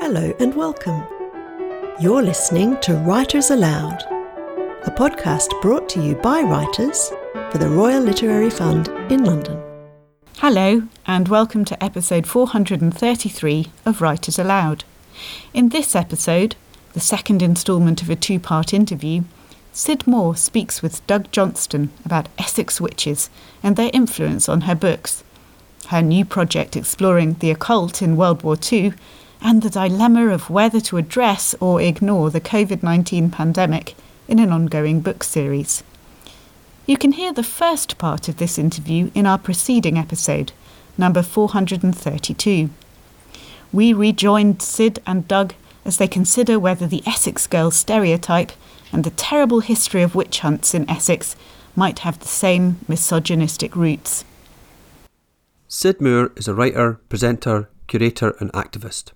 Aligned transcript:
Hello 0.00 0.34
and 0.40 0.54
welcome. 0.54 1.06
You're 2.00 2.22
listening 2.22 2.78
to 2.80 2.96
Writers 2.96 3.50
Aloud, 3.50 4.02
a 4.82 4.90
podcast 4.90 5.48
brought 5.62 5.88
to 5.90 6.02
you 6.02 6.16
by 6.16 6.42
writers 6.42 7.10
for 7.50 7.58
the 7.58 7.68
Royal 7.68 8.02
Literary 8.02 8.50
Fund 8.50 8.88
in 9.10 9.24
London. 9.24 9.62
Hello, 10.38 10.82
and 11.06 11.28
welcome 11.28 11.64
to 11.66 11.82
episode 11.82 12.26
433 12.26 13.66
of 13.86 14.02
Writers 14.02 14.38
Aloud. 14.38 14.82
In 15.54 15.68
this 15.68 15.94
episode, 15.94 16.56
the 16.92 17.00
second 17.00 17.40
instalment 17.40 18.02
of 18.02 18.10
a 18.10 18.16
two 18.16 18.40
part 18.40 18.74
interview, 18.74 19.22
Syd 19.72 20.06
Moore 20.06 20.36
speaks 20.36 20.82
with 20.82 21.06
Doug 21.06 21.30
Johnstone 21.30 21.90
about 22.04 22.28
Essex 22.36 22.80
witches 22.80 23.30
and 23.62 23.76
their 23.76 23.90
influence 23.92 24.48
on 24.48 24.62
her 24.62 24.74
books. 24.74 25.22
Her 25.86 26.02
new 26.02 26.24
project 26.24 26.76
exploring 26.76 27.34
the 27.34 27.52
occult 27.52 28.02
in 28.02 28.16
World 28.16 28.42
War 28.42 28.56
II 28.70 28.92
and 29.44 29.60
the 29.60 29.68
dilemma 29.68 30.28
of 30.28 30.48
whether 30.48 30.80
to 30.80 30.96
address 30.96 31.54
or 31.60 31.80
ignore 31.80 32.30
the 32.30 32.40
COVID 32.40 32.82
19 32.82 33.30
pandemic 33.30 33.94
in 34.26 34.38
an 34.38 34.50
ongoing 34.50 35.00
book 35.00 35.22
series. 35.22 35.84
You 36.86 36.96
can 36.96 37.12
hear 37.12 37.32
the 37.32 37.42
first 37.42 37.98
part 37.98 38.26
of 38.26 38.38
this 38.38 38.58
interview 38.58 39.10
in 39.14 39.26
our 39.26 39.38
preceding 39.38 39.98
episode, 39.98 40.52
number 40.96 41.22
432. 41.22 42.70
We 43.70 43.92
rejoined 43.92 44.62
Syd 44.62 45.00
and 45.06 45.28
Doug 45.28 45.52
as 45.84 45.98
they 45.98 46.08
consider 46.08 46.58
whether 46.58 46.86
the 46.86 47.02
Essex 47.06 47.46
girl 47.46 47.70
stereotype 47.70 48.52
and 48.92 49.04
the 49.04 49.10
terrible 49.10 49.60
history 49.60 50.02
of 50.02 50.14
witch 50.14 50.40
hunts 50.40 50.72
in 50.74 50.88
Essex 50.88 51.36
might 51.76 51.98
have 51.98 52.18
the 52.18 52.28
same 52.28 52.78
misogynistic 52.88 53.76
roots. 53.76 54.24
Syd 55.68 56.00
Moore 56.00 56.32
is 56.36 56.48
a 56.48 56.54
writer, 56.54 56.94
presenter, 57.10 57.68
curator, 57.88 58.36
and 58.40 58.50
activist. 58.52 59.12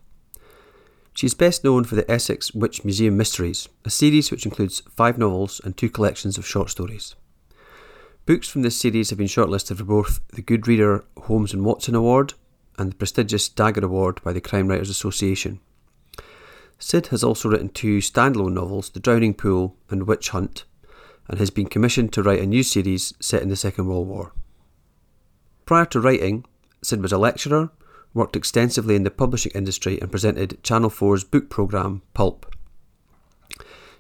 She 1.19 1.27
is 1.27 1.35
best 1.35 1.65
known 1.65 1.83
for 1.83 1.97
the 1.97 2.09
Essex 2.09 2.55
Witch 2.55 2.85
Museum 2.85 3.17
Mysteries, 3.17 3.69
a 3.85 3.91
series 3.91 4.31
which 4.31 4.47
includes 4.47 4.85
five 4.95 5.19
novels 5.19 5.61
and 5.65 5.77
two 5.77 5.91
collections 5.91 6.39
of 6.39 6.47
short 6.47 6.71
stories. 6.71 7.17
Books 8.25 8.49
from 8.49 8.63
this 8.63 8.79
series 8.79 9.11
have 9.11 9.19
been 9.19 9.27
shortlisted 9.27 9.79
for 9.79 9.83
both 9.83 10.21
the 10.29 10.43
Good 10.43 10.69
Reader 10.69 11.05
Holmes 11.23 11.53
and 11.53 11.65
Watson 11.65 11.97
Award 11.97 12.35
and 12.79 12.93
the 12.93 12.95
prestigious 12.95 13.49
Dagger 13.49 13.85
Award 13.85 14.23
by 14.23 14.33
the 14.33 14.41
Crime 14.41 14.69
Writers 14.69 14.91
Association. 14.91 15.59
Syd 16.79 17.09
has 17.09 17.25
also 17.25 17.49
written 17.49 17.71
two 17.71 17.99
standalone 17.99 18.53
novels, 18.53 18.89
The 18.89 19.01
Drowning 19.01 19.35
Pool 19.35 19.75
and 19.91 20.07
Witch 20.07 20.29
Hunt, 20.29 20.67
and 21.27 21.41
has 21.41 21.51
been 21.51 21.67
commissioned 21.67 22.13
to 22.13 22.23
write 22.23 22.43
a 22.43 22.47
new 22.47 22.63
series 22.63 23.13
set 23.19 23.43
in 23.43 23.49
the 23.49 23.57
Second 23.57 23.89
World 23.89 24.07
War. 24.07 24.31
Prior 25.67 25.87
to 25.87 26.01
writing, 26.01 26.45
Syd 26.81 27.03
was 27.03 27.11
a 27.11 27.19
lecturer, 27.19 27.73
worked 28.15 28.37
extensively 28.37 28.97
in 28.97 29.05
the 29.05 29.11
publishing 29.11 29.53
industry, 29.55 30.01
and 30.01 30.11
presented 30.11 30.63
Channel 30.63 30.91
4's 30.91 31.25
book 31.25 31.49
programme, 31.51 32.03
Pulp. 32.15 32.55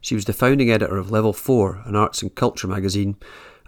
She 0.01 0.15
was 0.15 0.25
the 0.25 0.33
founding 0.33 0.71
editor 0.71 0.97
of 0.97 1.11
Level 1.11 1.33
4, 1.33 1.83
an 1.85 1.97
arts 1.97 2.23
and 2.23 2.35
culture 2.35 2.69
magazine, 2.69 3.17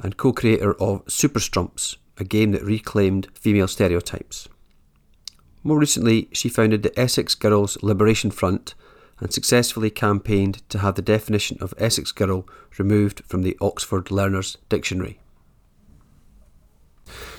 and 0.02 0.16
co 0.16 0.32
creator 0.32 0.74
of 0.80 1.02
Super 1.08 1.41
Strumps, 1.41 1.97
a 2.19 2.24
game 2.24 2.52
that 2.52 2.62
reclaimed 2.62 3.28
female 3.34 3.69
stereotypes. 3.69 4.48
More 5.62 5.78
recently, 5.78 6.28
she 6.32 6.48
founded 6.48 6.82
the 6.82 6.98
Essex 6.98 7.34
Girls 7.34 7.77
Liberation 7.82 8.30
Front 8.30 8.75
and 9.19 9.32
successfully 9.32 9.91
campaigned 9.91 10.66
to 10.70 10.78
have 10.78 10.94
the 10.94 11.02
definition 11.02 11.58
of 11.60 11.75
Essex 11.77 12.12
Girl 12.12 12.48
removed 12.78 13.22
from 13.27 13.42
the 13.42 13.56
Oxford 13.60 14.10
Learners 14.10 14.56
Dictionary. 14.70 15.20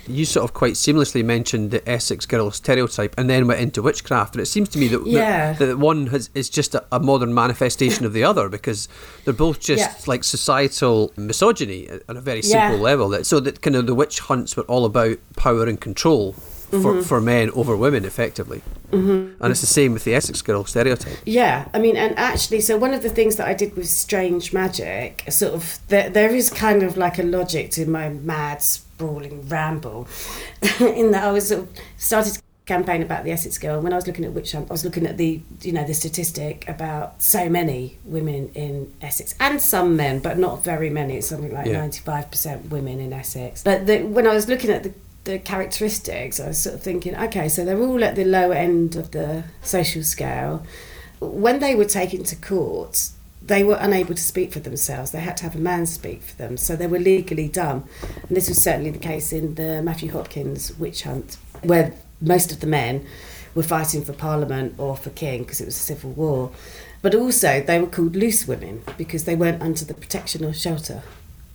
You 0.07 0.25
sort 0.25 0.43
of 0.43 0.53
quite 0.53 0.73
seamlessly 0.73 1.23
mentioned 1.23 1.71
the 1.71 1.87
Essex 1.89 2.25
girl 2.25 2.51
stereotype 2.51 3.13
and 3.17 3.29
then 3.29 3.47
went 3.47 3.59
into 3.61 3.81
witchcraft. 3.81 4.35
And 4.35 4.41
it 4.41 4.45
seems 4.47 4.69
to 4.69 4.79
me 4.79 4.87
that, 4.89 5.05
Yeah. 5.05 5.53
that, 5.53 5.65
that 5.65 5.77
one 5.77 6.07
has, 6.07 6.29
is 6.33 6.49
just 6.49 6.75
a, 6.75 6.83
a 6.91 6.99
modern 6.99 7.33
manifestation 7.33 8.05
of 8.05 8.13
the 8.13 8.23
other 8.23 8.49
because 8.49 8.87
they're 9.25 9.33
both 9.33 9.59
just 9.59 9.79
Yeah. 9.81 9.93
like 10.07 10.23
societal 10.23 11.11
misogyny 11.15 11.87
at 11.87 12.01
a 12.07 12.21
very 12.21 12.41
Yeah. 12.41 12.69
simple 12.69 12.79
level. 12.83 13.09
That, 13.09 13.25
so 13.25 13.39
that 13.39 13.61
kind 13.61 13.75
of 13.75 13.85
the 13.87 13.95
witch 13.95 14.19
hunts 14.19 14.55
were 14.57 14.63
all 14.63 14.85
about 14.85 15.17
power 15.35 15.65
and 15.65 15.79
control 15.79 16.33
for, 16.33 16.77
Mm-hmm. 16.77 17.01
for 17.01 17.19
men 17.19 17.51
over 17.51 17.75
women, 17.75 18.05
effectively. 18.05 18.61
Mm-hmm. 18.91 19.43
And 19.43 19.51
it's 19.51 19.59
the 19.59 19.67
same 19.67 19.91
with 19.91 20.05
the 20.05 20.15
Essex 20.15 20.41
girl 20.41 20.63
stereotype. 20.63 21.17
Yeah, 21.25 21.67
I 21.73 21.79
mean, 21.79 21.97
and 21.97 22.17
actually, 22.17 22.61
so 22.61 22.77
one 22.77 22.93
of 22.93 23.03
the 23.03 23.09
things 23.09 23.35
that 23.35 23.47
I 23.47 23.53
did 23.53 23.75
with 23.75 23.87
Strange 23.89 24.53
Magic, 24.53 25.25
sort 25.29 25.53
of, 25.53 25.79
there, 25.89 26.09
there 26.09 26.33
is 26.33 26.49
kind 26.49 26.81
of 26.81 26.95
like 26.95 27.19
a 27.19 27.23
logic 27.23 27.71
to 27.71 27.85
my 27.85 28.07
mad, 28.07 28.63
sprawling 29.01 29.47
ramble, 29.49 30.07
in 30.79 31.11
that 31.11 31.23
I 31.23 31.31
was 31.31 31.47
sort 31.47 31.61
of 31.61 31.69
started 31.97 32.33
to 32.35 32.41
campaign 32.67 33.01
about 33.01 33.23
the 33.23 33.31
Essex 33.31 33.57
Girl. 33.57 33.75
And 33.75 33.83
when 33.83 33.93
I 33.93 33.95
was 33.95 34.05
looking 34.05 34.23
at 34.25 34.31
Hunt, 34.51 34.69
I 34.69 34.73
was 34.73 34.85
looking 34.85 35.07
at 35.07 35.17
the, 35.17 35.41
you 35.61 35.71
know, 35.71 35.83
the 35.83 35.93
statistic 35.93 36.67
about 36.69 37.21
so 37.21 37.49
many 37.49 37.97
women 38.05 38.51
in 38.53 38.93
Essex 39.01 39.33
and 39.39 39.59
some 39.59 39.95
men, 39.95 40.19
but 40.19 40.37
not 40.37 40.63
very 40.63 40.89
many. 40.89 41.17
It's 41.17 41.27
something 41.27 41.51
like 41.51 41.65
Yeah. 41.65 41.87
95% 41.87 42.69
women 42.69 42.99
in 42.99 43.11
Essex. 43.11 43.63
But 43.63 43.87
the, 43.87 44.03
when 44.03 44.27
I 44.27 44.33
was 44.33 44.47
looking 44.47 44.69
at 44.69 44.83
the 44.83 44.93
the 45.23 45.37
characteristics, 45.37 46.39
I 46.39 46.47
was 46.47 46.57
sort 46.57 46.73
of 46.73 46.81
thinking, 46.81 47.15
okay, 47.15 47.47
so 47.47 47.63
they're 47.63 47.79
all 47.79 48.03
at 48.03 48.15
the 48.15 48.25
low 48.25 48.49
end 48.49 48.95
of 48.95 49.11
the 49.11 49.43
social 49.61 50.01
scale. 50.01 50.65
When 51.19 51.59
they 51.59 51.75
were 51.75 51.85
taken 51.85 52.23
to 52.23 52.35
court, 52.35 53.09
they 53.51 53.65
were 53.65 53.77
unable 53.81 54.15
to 54.15 54.21
speak 54.21 54.53
for 54.53 54.61
themselves. 54.61 55.11
They 55.11 55.19
had 55.19 55.35
to 55.37 55.43
have 55.43 55.55
a 55.55 55.59
man 55.59 55.85
speak 55.85 56.21
for 56.21 56.37
them, 56.37 56.55
so 56.55 56.77
they 56.77 56.87
were 56.87 56.99
legally 56.99 57.49
dumb. 57.49 57.83
And 58.27 58.37
this 58.37 58.47
was 58.47 58.63
certainly 58.63 58.91
the 58.91 58.97
case 58.97 59.33
in 59.33 59.55
the 59.55 59.81
Matthew 59.81 60.09
Hopkins 60.11 60.73
witch 60.79 61.03
hunt, 61.03 61.37
where 61.61 61.93
most 62.21 62.53
of 62.53 62.61
the 62.61 62.67
men 62.67 63.05
were 63.53 63.63
fighting 63.63 64.05
for 64.05 64.13
Parliament 64.13 64.75
or 64.77 64.95
for 64.95 65.09
King 65.09 65.43
because 65.43 65.59
it 65.59 65.65
was 65.65 65.75
a 65.75 65.79
civil 65.79 66.11
war. 66.11 66.51
But 67.01 67.13
also, 67.13 67.61
they 67.61 67.77
were 67.81 67.87
called 67.87 68.15
loose 68.15 68.47
women 68.47 68.83
because 68.97 69.25
they 69.25 69.35
weren't 69.35 69.61
under 69.61 69.83
the 69.83 69.95
protection 69.95 70.45
or 70.45 70.53
shelter 70.53 71.03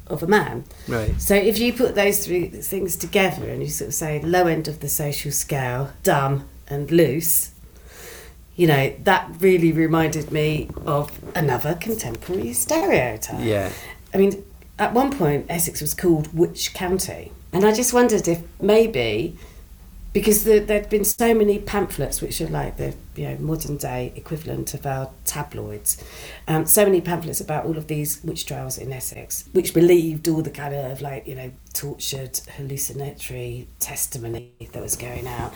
of 0.07 0.23
a 0.23 0.27
man. 0.27 0.65
Right. 0.87 1.19
So 1.19 1.35
if 1.35 1.59
you 1.59 1.73
put 1.73 1.95
those 1.95 2.27
three 2.27 2.49
things 2.49 2.97
together 2.97 3.49
and 3.49 3.63
you 3.63 3.71
sort 3.71 3.89
of 3.89 3.95
say 3.95 4.21
low 4.21 4.47
end 4.47 4.69
of 4.69 4.81
the 4.81 4.89
social 4.91 5.33
scale, 5.33 5.93
dumb 6.03 6.47
and 6.69 6.91
loose, 6.91 7.53
you 8.57 8.67
know, 8.67 8.93
that 9.05 9.31
really 9.39 9.71
reminded 9.71 10.33
me 10.33 10.69
of 10.87 11.11
another 11.37 11.75
contemporary 11.75 12.55
stereotype. 12.55 13.45
Yeah. 13.45 13.71
I 14.15 14.17
mean, 14.17 14.45
at 14.79 14.95
one 14.95 15.17
point, 15.17 15.47
Essex 15.49 15.81
was 15.81 15.95
called 15.95 16.37
Witch 16.37 16.73
County. 16.73 17.33
And 17.53 17.65
I 17.65 17.73
just 17.73 17.93
wondered 17.93 18.27
if 18.27 18.43
maybe, 18.61 19.37
because 20.13 20.45
the, 20.45 20.59
there'd 20.59 20.89
been 20.89 21.05
so 21.05 21.35
many 21.35 21.59
pamphlets, 21.59 22.23
which 22.23 22.41
are 22.41 22.49
like 22.49 22.79
the 22.79 22.95
you 23.15 23.29
know 23.29 23.37
modern 23.39 23.77
day 23.77 24.13
equivalent 24.17 24.75
of 24.75 24.87
our 24.87 25.11
tabloids, 25.25 26.03
um, 26.49 26.67
so 26.67 26.85
many 26.85 27.01
pamphlets 27.01 27.41
about 27.41 27.65
all 27.65 27.77
of 27.77 27.87
these 27.87 28.23
witch 28.25 28.47
trials 28.47 28.79
in 28.79 28.93
Essex, 28.93 29.49
which 29.53 29.73
believed 29.73 30.29
all 30.29 30.43
the 30.43 30.51
kind 30.51 30.75
of 30.75 31.01
like 31.01 31.27
you 31.27 31.35
know 31.35 31.51
tortured 31.73 32.39
hallucinatory 32.57 33.69
testimony 33.79 34.53
that 34.73 34.83
was 34.83 34.97
going 34.97 35.27
out, 35.27 35.55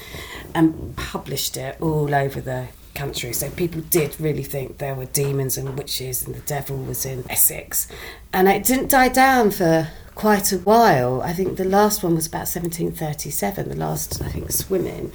and 0.55 0.97
published 0.97 1.56
it 1.56 1.77
all 1.81 2.15
over 2.15 2.41
the 2.41 2.69
country. 2.94 3.32
So 3.32 3.50
people 3.50 3.82
did 3.82 4.20
really 4.20 4.42
think 4.42 4.78
there 4.78 4.94
were 4.94 5.06
demons 5.06 5.56
and 5.56 5.76
witches 5.76 6.26
and 6.26 6.34
the 6.34 6.40
devil 6.40 6.76
was 6.76 7.04
in 7.04 7.24
Essex. 7.30 7.88
And 8.32 8.48
it 8.48 8.64
didn't 8.64 8.90
die 8.90 9.08
down 9.08 9.50
for 9.50 9.88
quite 10.14 10.52
a 10.52 10.58
while. 10.58 11.22
I 11.22 11.32
think 11.32 11.56
the 11.56 11.64
last 11.64 12.02
one 12.02 12.14
was 12.14 12.26
about 12.26 12.48
1737, 12.48 13.68
the 13.68 13.74
last, 13.74 14.22
I 14.22 14.28
think, 14.28 14.50
swimming. 14.52 15.12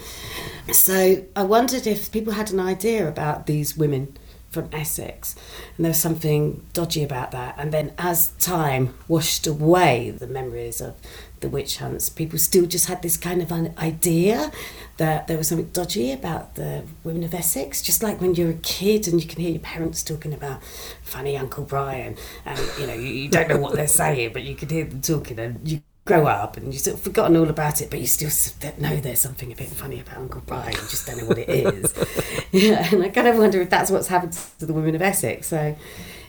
So 0.71 1.23
I 1.35 1.43
wondered 1.43 1.85
if 1.85 2.11
people 2.11 2.33
had 2.33 2.51
an 2.51 2.59
idea 2.59 3.07
about 3.07 3.45
these 3.45 3.77
women 3.77 4.17
from 4.55 4.69
Essex, 4.71 5.35
and 5.75 5.85
there 5.85 5.91
was 5.91 5.99
something 5.99 6.65
dodgy 6.73 7.03
about 7.03 7.29
that. 7.31 7.53
And 7.59 7.71
then 7.71 7.91
as 7.99 8.29
time 8.39 8.95
washed 9.07 9.45
away 9.45 10.09
the 10.09 10.27
memories 10.27 10.81
of 10.81 10.95
the 11.41 11.49
witch 11.49 11.77
hunts, 11.77 12.09
people 12.09 12.39
still 12.39 12.65
just 12.65 12.87
had 12.87 13.01
this 13.01 13.17
kind 13.17 13.41
of 13.41 13.51
idea 13.77 14.51
that 14.97 15.27
there 15.27 15.37
was 15.37 15.49
something 15.49 15.69
dodgy 15.73 16.11
about 16.13 16.55
the 16.55 16.83
women 17.03 17.23
of 17.23 17.33
Essex. 17.33 17.81
Just 17.81 18.01
like 18.01 18.21
when 18.21 18.33
you're 18.33 18.51
a 18.51 18.53
kid 18.53 19.07
and 19.07 19.21
you 19.21 19.27
can 19.27 19.41
hear 19.41 19.51
your 19.51 19.59
parents 19.59 20.01
talking 20.01 20.33
about 20.33 20.63
funny 21.03 21.35
Uncle 21.37 21.65
Brian, 21.65 22.15
and 22.45 22.59
you 22.79 22.87
know 22.87 22.93
you, 22.93 23.09
you 23.09 23.29
don't 23.29 23.49
know 23.49 23.57
what 23.57 23.75
they're 23.75 23.87
saying, 23.87 24.31
but 24.33 24.43
you 24.43 24.55
can 24.55 24.69
hear 24.69 24.85
them 24.85 25.01
talking, 25.01 25.37
and 25.37 25.67
you 25.67 25.81
grow 26.05 26.27
up 26.27 26.55
and 26.55 26.71
you've 26.71 26.83
sort 26.83 26.95
of 26.95 27.01
forgotten 27.01 27.35
all 27.35 27.49
about 27.49 27.81
it, 27.81 27.89
but 27.89 27.99
you 27.99 28.05
still 28.05 28.29
know 28.77 28.95
there's 28.97 29.19
something 29.19 29.51
a 29.51 29.55
bit 29.55 29.69
funny 29.69 29.99
about 29.99 30.17
Uncle 30.17 30.41
Brian. 30.45 30.71
You 30.71 30.77
just 30.79 31.07
don't 31.07 31.17
know 31.17 31.25
what 31.25 31.39
it 31.39 31.49
is. 31.49 31.93
yeah, 32.51 32.87
and 32.93 33.03
I 33.03 33.09
kind 33.09 33.27
of 33.27 33.37
wonder 33.37 33.59
if 33.61 33.71
that's 33.71 33.89
what's 33.89 34.07
happened 34.07 34.33
to 34.59 34.65
the 34.67 34.73
women 34.73 34.93
of 34.93 35.01
Essex. 35.01 35.47
So, 35.47 35.75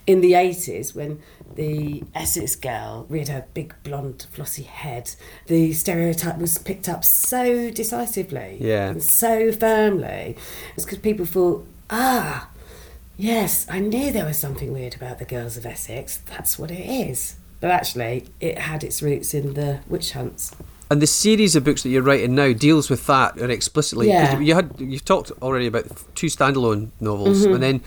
in 0.07 0.23
the 0.23 0.33
80s, 0.33 0.95
when 0.95 1.21
the 1.57 2.05
Essex 2.15 2.57
girl 2.57 3.05
reared 3.11 3.29
her 3.29 3.45
big 3.53 3.75
blonde 3.83 4.27
flossy 4.31 4.63
head, 4.63 5.11
the 5.47 5.75
stereotype 5.75 6.39
was 6.39 6.57
picked 6.57 6.89
up 6.89 7.05
so 7.05 7.71
decisively 7.71 8.57
Yeah. 8.61 8.89
and 8.89 9.03
so 9.03 9.53
firmly. 9.53 10.37
It's 10.75 10.85
because 10.87 11.01
people 11.01 11.27
thought, 11.27 11.67
ah, 11.91 12.49
yes, 13.19 13.67
I 13.69 13.81
knew 13.81 14.11
there 14.11 14.25
was 14.25 14.39
something 14.39 14.73
weird 14.73 14.95
about 14.95 15.19
the 15.19 15.25
girls 15.27 15.57
of 15.59 15.67
Essex. 15.67 16.19
That's 16.19 16.59
what 16.59 16.71
it 16.71 16.81
is. 16.89 17.35
But 17.61 17.71
actually, 17.71 18.27
it 18.41 18.59
had 18.59 18.85
its 18.85 19.03
roots 19.03 19.33
in 19.35 19.55
the 19.55 19.81
witch 19.89 20.13
hunts. 20.13 20.55
And 20.91 21.03
the 21.03 21.07
series 21.07 21.57
of 21.57 21.65
books 21.65 21.83
that 21.83 21.89
you're 21.89 22.03
writing 22.03 22.35
now 22.35 22.53
deals 22.53 22.89
with 22.91 23.07
that 23.07 23.37
and 23.39 23.51
explicitly. 23.51 24.09
Yeah. 24.09 24.39
You 24.39 24.55
had 24.55 24.75
you've 24.79 25.05
talked 25.05 25.33
already 25.43 25.67
about 25.67 25.87
two 26.15 26.29
standalone 26.29 26.91
novels, 27.01 27.43
Mm-hmm. 27.45 27.55
and 27.55 27.63
then 27.63 27.81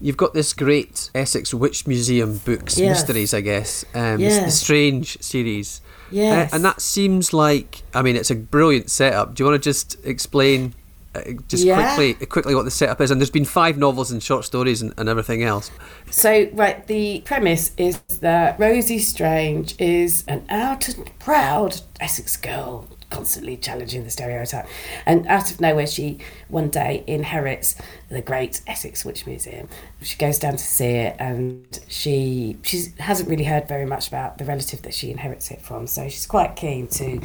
you've 0.00 0.16
got 0.16 0.32
this 0.32 0.52
great 0.54 1.10
Essex 1.14 1.52
Witch 1.52 1.86
Museum 1.86 2.38
books, 2.38 2.78
Yes. 2.78 3.00
mysteries, 3.00 3.34
I 3.34 3.40
guess, 3.42 3.84
um, 3.94 4.18
the- 4.18 4.28
the 4.44 4.50
Strange 4.50 5.20
series. 5.20 5.80
Yes. 6.10 6.50
Uh, 6.52 6.56
and 6.56 6.64
that 6.64 6.80
seems 6.80 7.34
like, 7.34 7.82
I 7.92 8.00
mean, 8.00 8.16
it's 8.16 8.30
a 8.30 8.34
brilliant 8.36 8.90
setup. 8.90 9.34
Do 9.34 9.42
you 9.44 9.50
want 9.50 9.62
to 9.62 9.68
just 9.68 9.98
explain, 10.04 10.68
uh, 10.68 10.77
Uh, 11.26 11.32
just 11.48 11.64
Yeah. 11.64 11.94
quickly, 11.94 12.26
quickly 12.26 12.54
what 12.54 12.64
the 12.64 12.70
setup 12.70 13.00
is? 13.00 13.10
And 13.10 13.20
there's 13.20 13.30
been 13.30 13.44
five 13.44 13.76
novels 13.78 14.10
and 14.10 14.22
short 14.22 14.44
stories 14.44 14.82
and, 14.82 14.92
and 14.96 15.08
everything 15.08 15.42
else. 15.42 15.70
So, 16.10 16.48
right, 16.52 16.86
the 16.86 17.22
premise 17.24 17.72
is 17.76 17.98
that 18.20 18.58
Rosie 18.58 18.98
Strange 18.98 19.74
is 19.78 20.24
an 20.28 20.44
out 20.48 20.88
and 20.88 21.10
proud 21.18 21.80
Essex 22.00 22.36
girl, 22.36 22.86
constantly 23.10 23.56
challenging 23.56 24.04
the 24.04 24.10
stereotype. 24.10 24.66
And 25.06 25.26
out 25.26 25.50
of 25.50 25.60
nowhere, 25.60 25.86
she 25.86 26.18
one 26.48 26.68
day 26.68 27.04
inherits 27.06 27.74
the 28.08 28.22
great 28.22 28.62
Essex 28.66 29.04
Witch 29.04 29.26
Museum. 29.26 29.68
She 30.00 30.16
goes 30.16 30.38
down 30.38 30.52
to 30.52 30.64
see 30.64 30.84
it, 30.84 31.16
and 31.18 31.78
she 31.88 32.56
she 32.62 32.86
hasn't 32.98 33.28
really 33.28 33.44
heard 33.44 33.68
very 33.68 33.84
much 33.84 34.08
about 34.08 34.38
the 34.38 34.44
relative 34.44 34.82
that 34.82 34.94
she 34.94 35.10
inherits 35.10 35.50
it 35.50 35.60
from. 35.60 35.86
So 35.86 36.08
she's 36.08 36.26
quite 36.26 36.56
keen 36.56 36.88
to 36.88 37.20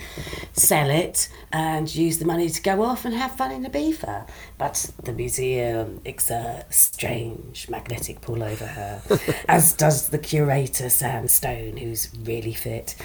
sell 0.54 0.90
it 0.90 1.30
and 1.52 1.94
use 1.94 2.20
the 2.20 2.26
money 2.26 2.50
to 2.50 2.62
go 2.62 2.84
off 2.84 3.06
and 3.06 3.14
have 3.14 3.36
fun 3.36 3.52
in 3.52 3.64
Ibiza. 3.64 4.28
But 4.58 4.92
the 5.04 5.14
museum 5.14 6.02
exerts 6.06 6.76
strange 6.76 7.70
magnetic 7.70 8.22
pull 8.22 8.44
over 8.44 8.66
her, 8.66 9.02
as 9.48 9.74
does 9.74 10.10
the 10.10 10.18
curator 10.18 10.90
Sam 10.90 11.28
Stone, 11.28 11.78
who's 11.78 12.10
really 12.24 12.54
fit. 12.54 12.96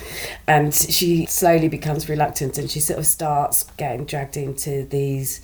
And 0.46 0.74
she 0.74 1.26
slowly 1.26 1.68
becomes 1.68 2.08
reluctant 2.08 2.58
and 2.58 2.70
she 2.70 2.80
sort 2.80 2.98
of 2.98 3.06
starts 3.06 3.64
getting 3.76 4.04
dragged 4.04 4.36
into 4.36 4.84
these 4.84 5.40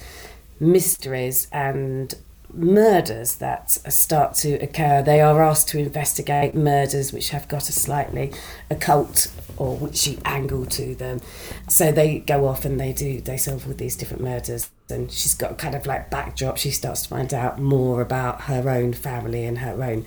mysteries 0.61 1.49
and 1.53 2.15
murders 2.53 3.37
that 3.37 3.71
start 3.71 4.35
to 4.35 4.55
occur. 4.55 5.03
They 5.03 5.21
are 5.21 5.43
asked 5.43 5.69
to 5.69 5.79
investigate 5.79 6.55
murders 6.55 7.13
which 7.13 7.31
have 7.31 7.49
got 7.49 7.69
a 7.69 7.73
slightly 7.73 8.33
occult 8.71 9.33
or 9.57 9.77
witchy 9.77 10.19
angle 10.25 10.67
to 10.67 10.95
them. 10.95 11.21
So 11.69 11.93
they 11.93 12.21
go 12.21 12.47
off 12.47 12.65
and 12.65 12.81
they 12.81 12.93
do 12.93 13.21
they 13.21 13.37
solve 13.37 13.67
all 13.67 13.75
these 13.75 13.97
different 13.97 14.23
murders. 14.23 14.71
And 14.91 15.11
she's 15.11 15.35
got 15.35 15.59
kind 15.59 15.75
of 15.75 15.87
like 15.87 16.11
backdrop. 16.11 16.59
She 16.59 16.71
starts 16.71 17.03
to 17.03 17.09
find 17.09 17.33
out 17.33 17.59
more 17.59 18.01
about 18.01 18.43
her 18.43 18.69
own 18.69 18.93
family 18.93 19.45
and 19.45 19.59
her 19.59 19.83
own 19.83 20.05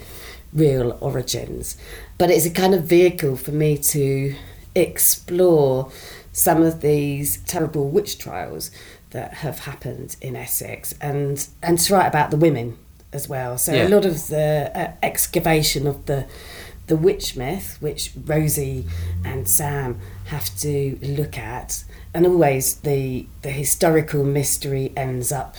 real 0.53 0.97
origins. 1.01 1.77
But 2.17 2.29
it's 2.29 2.45
a 2.45 2.51
kind 2.51 2.73
of 2.73 2.83
vehicle 2.83 3.35
for 3.37 3.51
me 3.51 3.77
to 3.77 4.35
explore 4.75 5.91
some 6.31 6.61
of 6.61 6.81
these 6.81 7.37
terrible 7.45 7.89
witch 7.89 8.19
trials 8.19 8.69
that 9.17 9.33
have 9.45 9.57
happened 9.71 10.15
in 10.21 10.35
Essex 10.35 10.93
and 11.01 11.47
and 11.63 11.75
to 11.79 11.93
write 11.93 12.07
about 12.07 12.29
the 12.31 12.37
women 12.37 12.77
as 13.11 13.27
well. 13.27 13.57
So 13.57 13.73
Yeah. 13.73 13.87
a 13.87 13.89
lot 13.89 14.05
of 14.05 14.27
the 14.27 14.71
uh, 14.81 14.91
excavation 15.01 15.87
of 15.87 16.05
the 16.05 16.25
the 16.91 16.95
witch 16.95 17.35
myth, 17.35 17.69
which 17.81 18.03
Rosie 18.33 18.85
and 19.25 19.49
Sam 19.57 19.99
have 20.25 20.47
to 20.59 20.97
look 21.01 21.37
at, 21.37 21.83
and 22.13 22.25
always 22.25 22.75
the 22.89 23.25
the 23.41 23.51
historical 23.63 24.23
mystery 24.23 24.93
ends 24.95 25.31
up 25.31 25.55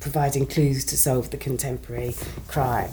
providing 0.00 0.46
clues 0.46 0.84
to 0.84 0.96
solve 0.96 1.26
the 1.30 1.36
contemporary 1.48 2.14
crime. 2.48 2.90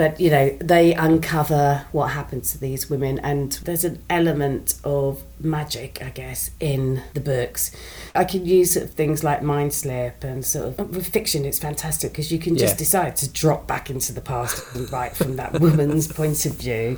But 0.00 0.18
you 0.18 0.30
know, 0.30 0.48
they 0.62 0.94
uncover 0.94 1.84
what 1.92 2.12
happened 2.12 2.44
to 2.44 2.58
these 2.58 2.88
women, 2.88 3.18
and 3.18 3.52
there's 3.64 3.84
an 3.84 4.02
element 4.08 4.80
of 4.82 5.22
magic, 5.38 5.98
I 6.02 6.08
guess, 6.08 6.50
in 6.58 7.02
the 7.12 7.20
books. 7.20 7.70
I 8.14 8.24
can 8.24 8.46
use 8.46 8.72
sort 8.72 8.86
of 8.86 8.92
things 8.94 9.22
like 9.22 9.42
mind 9.42 9.74
slip 9.74 10.24
and 10.24 10.42
sort 10.42 10.78
of 10.78 10.96
with 10.96 11.08
fiction. 11.08 11.44
It's 11.44 11.58
fantastic 11.58 12.12
because 12.12 12.32
you 12.32 12.38
can 12.38 12.56
just 12.56 12.76
Yeah. 12.76 12.78
decide 12.78 13.16
to 13.16 13.28
drop 13.28 13.66
back 13.66 13.90
into 13.90 14.14
the 14.14 14.22
past 14.22 14.74
and 14.74 14.90
write 14.90 15.14
from 15.18 15.36
that 15.36 15.60
woman's 15.60 16.08
point 16.08 16.46
of 16.46 16.54
view. 16.54 16.96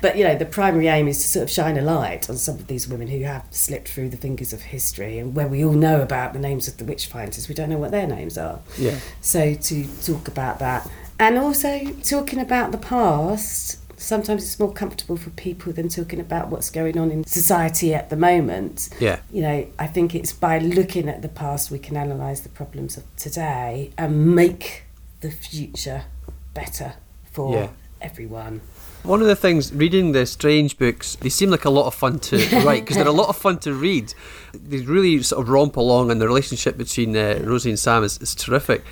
But 0.00 0.16
you 0.16 0.22
know, 0.22 0.36
the 0.36 0.46
primary 0.46 0.86
aim 0.86 1.08
is 1.08 1.18
to 1.22 1.26
sort 1.28 1.42
of 1.42 1.50
shine 1.50 1.76
a 1.76 1.82
light 1.82 2.30
on 2.30 2.36
some 2.36 2.54
of 2.54 2.68
these 2.68 2.86
women 2.86 3.08
who 3.08 3.24
have 3.24 3.44
slipped 3.50 3.88
through 3.88 4.10
the 4.10 4.16
fingers 4.16 4.52
of 4.52 4.62
history, 4.62 5.18
and 5.18 5.34
where 5.34 5.48
we 5.48 5.64
all 5.64 5.72
know 5.72 6.00
about 6.00 6.32
the 6.32 6.38
names 6.38 6.68
of 6.68 6.76
the 6.76 6.84
witch 6.84 7.06
finders, 7.08 7.48
we 7.48 7.56
don't 7.56 7.70
know 7.70 7.78
what 7.78 7.90
their 7.90 8.06
names 8.06 8.38
are. 8.38 8.60
Yeah. 8.78 9.00
So 9.20 9.54
to 9.54 9.84
talk 10.04 10.28
about 10.28 10.60
that, 10.60 10.88
and 11.18 11.38
also 11.38 11.84
talking 12.02 12.38
about 12.38 12.72
the 12.72 12.78
past. 12.78 13.78
Sometimes 13.98 14.44
it's 14.44 14.60
more 14.60 14.72
comfortable 14.72 15.16
for 15.16 15.30
people 15.30 15.72
than 15.72 15.88
talking 15.88 16.20
about 16.20 16.48
what's 16.48 16.70
going 16.70 16.98
on 16.98 17.10
in 17.10 17.24
society 17.24 17.94
at 17.94 18.10
the 18.10 18.16
moment. 18.16 18.90
Yeah. 19.00 19.20
You 19.32 19.42
know, 19.42 19.66
I 19.78 19.86
think 19.86 20.14
it's 20.14 20.32
by 20.34 20.58
looking 20.58 21.08
at 21.08 21.22
the 21.22 21.28
past 21.28 21.70
we 21.70 21.78
can 21.78 21.96
analyse 21.96 22.40
the 22.40 22.50
problems 22.50 22.98
of 22.98 23.04
today 23.16 23.90
and 23.96 24.34
make 24.34 24.84
the 25.22 25.30
future 25.30 26.04
better 26.52 26.94
for 27.32 27.54
Yeah. 27.54 27.68
everyone. 28.02 28.60
One 29.02 29.22
of 29.22 29.28
the 29.28 29.36
things, 29.36 29.72
reading 29.72 30.12
the 30.12 30.26
strange 30.26 30.76
books, 30.78 31.16
they 31.16 31.28
seem 31.30 31.50
like 31.50 31.64
a 31.64 31.70
lot 31.70 31.86
of 31.86 31.94
fun 31.94 32.18
to 32.18 32.36
write 32.64 32.82
because 32.82 32.96
they're 32.96 33.06
a 33.06 33.12
lot 33.12 33.28
of 33.28 33.36
fun 33.36 33.58
to 33.60 33.72
read. 33.72 34.12
They 34.52 34.78
really 34.80 35.22
sort 35.22 35.42
of 35.42 35.48
romp 35.48 35.76
along, 35.76 36.10
and 36.10 36.20
the 36.20 36.26
relationship 36.26 36.76
between 36.76 37.16
uh, 37.16 37.40
Rosie 37.44 37.70
and 37.70 37.78
Sam 37.78 38.02
is, 38.04 38.18
is 38.18 38.34
terrific. 38.34 38.84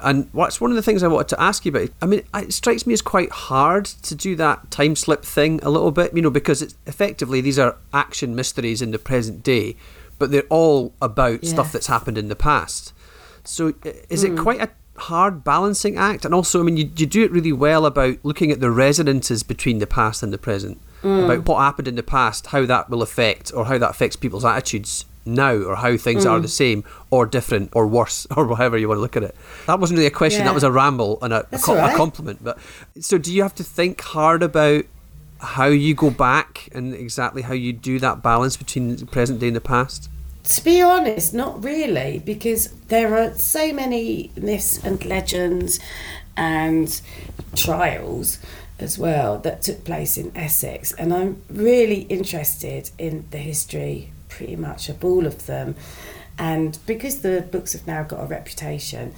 And 0.00 0.28
what's 0.32 0.60
one 0.60 0.70
of 0.70 0.76
the 0.76 0.82
things 0.82 1.02
I 1.02 1.08
wanted 1.08 1.28
to 1.28 1.40
ask 1.40 1.64
you 1.64 1.70
about? 1.70 1.90
I 2.00 2.06
mean, 2.06 2.22
it 2.34 2.52
strikes 2.52 2.86
me 2.86 2.92
as 2.92 3.02
quite 3.02 3.30
hard 3.30 3.84
to 3.84 4.14
do 4.14 4.36
that 4.36 4.70
time 4.70 4.94
slip 4.94 5.24
thing 5.24 5.60
a 5.62 5.70
little 5.70 5.90
bit, 5.90 6.14
you 6.14 6.22
know, 6.22 6.30
because 6.30 6.62
it's 6.62 6.76
effectively 6.86 7.40
these 7.40 7.58
are 7.58 7.76
action 7.92 8.34
mysteries 8.34 8.80
in 8.80 8.92
the 8.92 8.98
present 8.98 9.42
day, 9.42 9.76
but 10.18 10.30
they're 10.30 10.42
all 10.50 10.94
about 11.02 11.44
stuff 11.44 11.72
that's 11.72 11.88
happened 11.88 12.16
in 12.16 12.28
the 12.28 12.36
past. 12.36 12.92
So 13.44 13.74
is 14.08 14.22
it 14.22 14.30
hmm. 14.30 14.42
quite 14.42 14.60
a 14.60 14.70
hard 15.00 15.42
balancing 15.42 15.96
act? 15.96 16.24
And 16.24 16.34
also, 16.34 16.60
I 16.60 16.62
mean, 16.62 16.76
you, 16.76 16.90
you 16.96 17.06
do 17.06 17.24
it 17.24 17.32
really 17.32 17.52
well 17.52 17.84
about 17.84 18.18
looking 18.22 18.52
at 18.52 18.60
the 18.60 18.70
resonances 18.70 19.42
between 19.42 19.78
the 19.78 19.86
past 19.86 20.22
and 20.22 20.32
the 20.32 20.38
present, 20.38 20.80
hmm. 21.02 21.24
about 21.24 21.48
what 21.48 21.58
happened 21.58 21.88
in 21.88 21.96
the 21.96 22.02
past, 22.04 22.48
how 22.48 22.66
that 22.66 22.88
will 22.88 23.02
affect, 23.02 23.52
or 23.52 23.64
how 23.64 23.78
that 23.78 23.90
affects 23.90 24.16
people's 24.16 24.44
attitudes 24.44 25.06
now, 25.34 25.54
or 25.54 25.76
how 25.76 25.96
things 25.96 26.26
are 26.26 26.38
mm. 26.38 26.42
the 26.42 26.48
same, 26.48 26.84
or 27.10 27.26
different, 27.26 27.70
or 27.74 27.86
worse, 27.86 28.26
or 28.36 28.46
whatever 28.46 28.78
you 28.78 28.88
want 28.88 28.98
to 28.98 29.02
look 29.02 29.16
at 29.16 29.22
it. 29.22 29.34
That 29.66 29.80
wasn't 29.80 29.98
really 29.98 30.08
a 30.08 30.12
question, 30.12 30.44
that 30.44 30.54
was 30.54 30.64
a 30.64 30.72
ramble 30.72 31.18
and 31.22 31.32
a, 31.32 31.46
a, 31.52 31.58
co- 31.58 31.78
all 31.78 31.88
a 31.88 31.96
compliment. 31.96 32.42
But 32.42 32.58
so, 33.00 33.18
do 33.18 33.32
you 33.32 33.42
have 33.42 33.54
to 33.56 33.64
think 33.64 34.00
hard 34.00 34.42
about? 34.42 34.84
How 35.40 35.66
you 35.66 35.94
go 35.94 36.10
back 36.10 36.68
and 36.72 36.92
exactly 36.92 37.42
how 37.42 37.54
you 37.54 37.72
do 37.72 38.00
that 38.00 38.24
balance 38.24 38.56
between 38.56 38.96
the 38.96 39.06
present 39.06 39.38
day 39.38 39.46
and 39.46 39.54
the 39.54 39.60
past? 39.60 40.10
To 40.42 40.64
be 40.64 40.82
honest, 40.82 41.32
not 41.32 41.62
really, 41.62 42.18
because 42.18 42.72
there 42.88 43.16
are 43.16 43.32
so 43.34 43.72
many 43.72 44.32
myths 44.34 44.82
and 44.82 45.04
legends 45.04 45.78
and 46.36 47.00
trials 47.54 48.40
as 48.78 48.98
well 48.98 49.38
that 49.38 49.62
took 49.62 49.84
place 49.84 50.16
in 50.16 50.32
Essex, 50.36 50.92
and 50.92 51.12
I'm 51.12 51.42
really 51.48 52.02
interested 52.02 52.90
in 52.98 53.26
the 53.30 53.38
history 53.38 54.10
pretty 54.28 54.56
much 54.56 54.88
of 54.88 55.04
all 55.04 55.26
of 55.26 55.46
them. 55.46 55.74
And 56.38 56.78
because 56.86 57.22
the 57.22 57.46
books 57.50 57.72
have 57.72 57.86
now 57.86 58.04
got 58.04 58.20
a 58.20 58.26
reputation, 58.26 59.14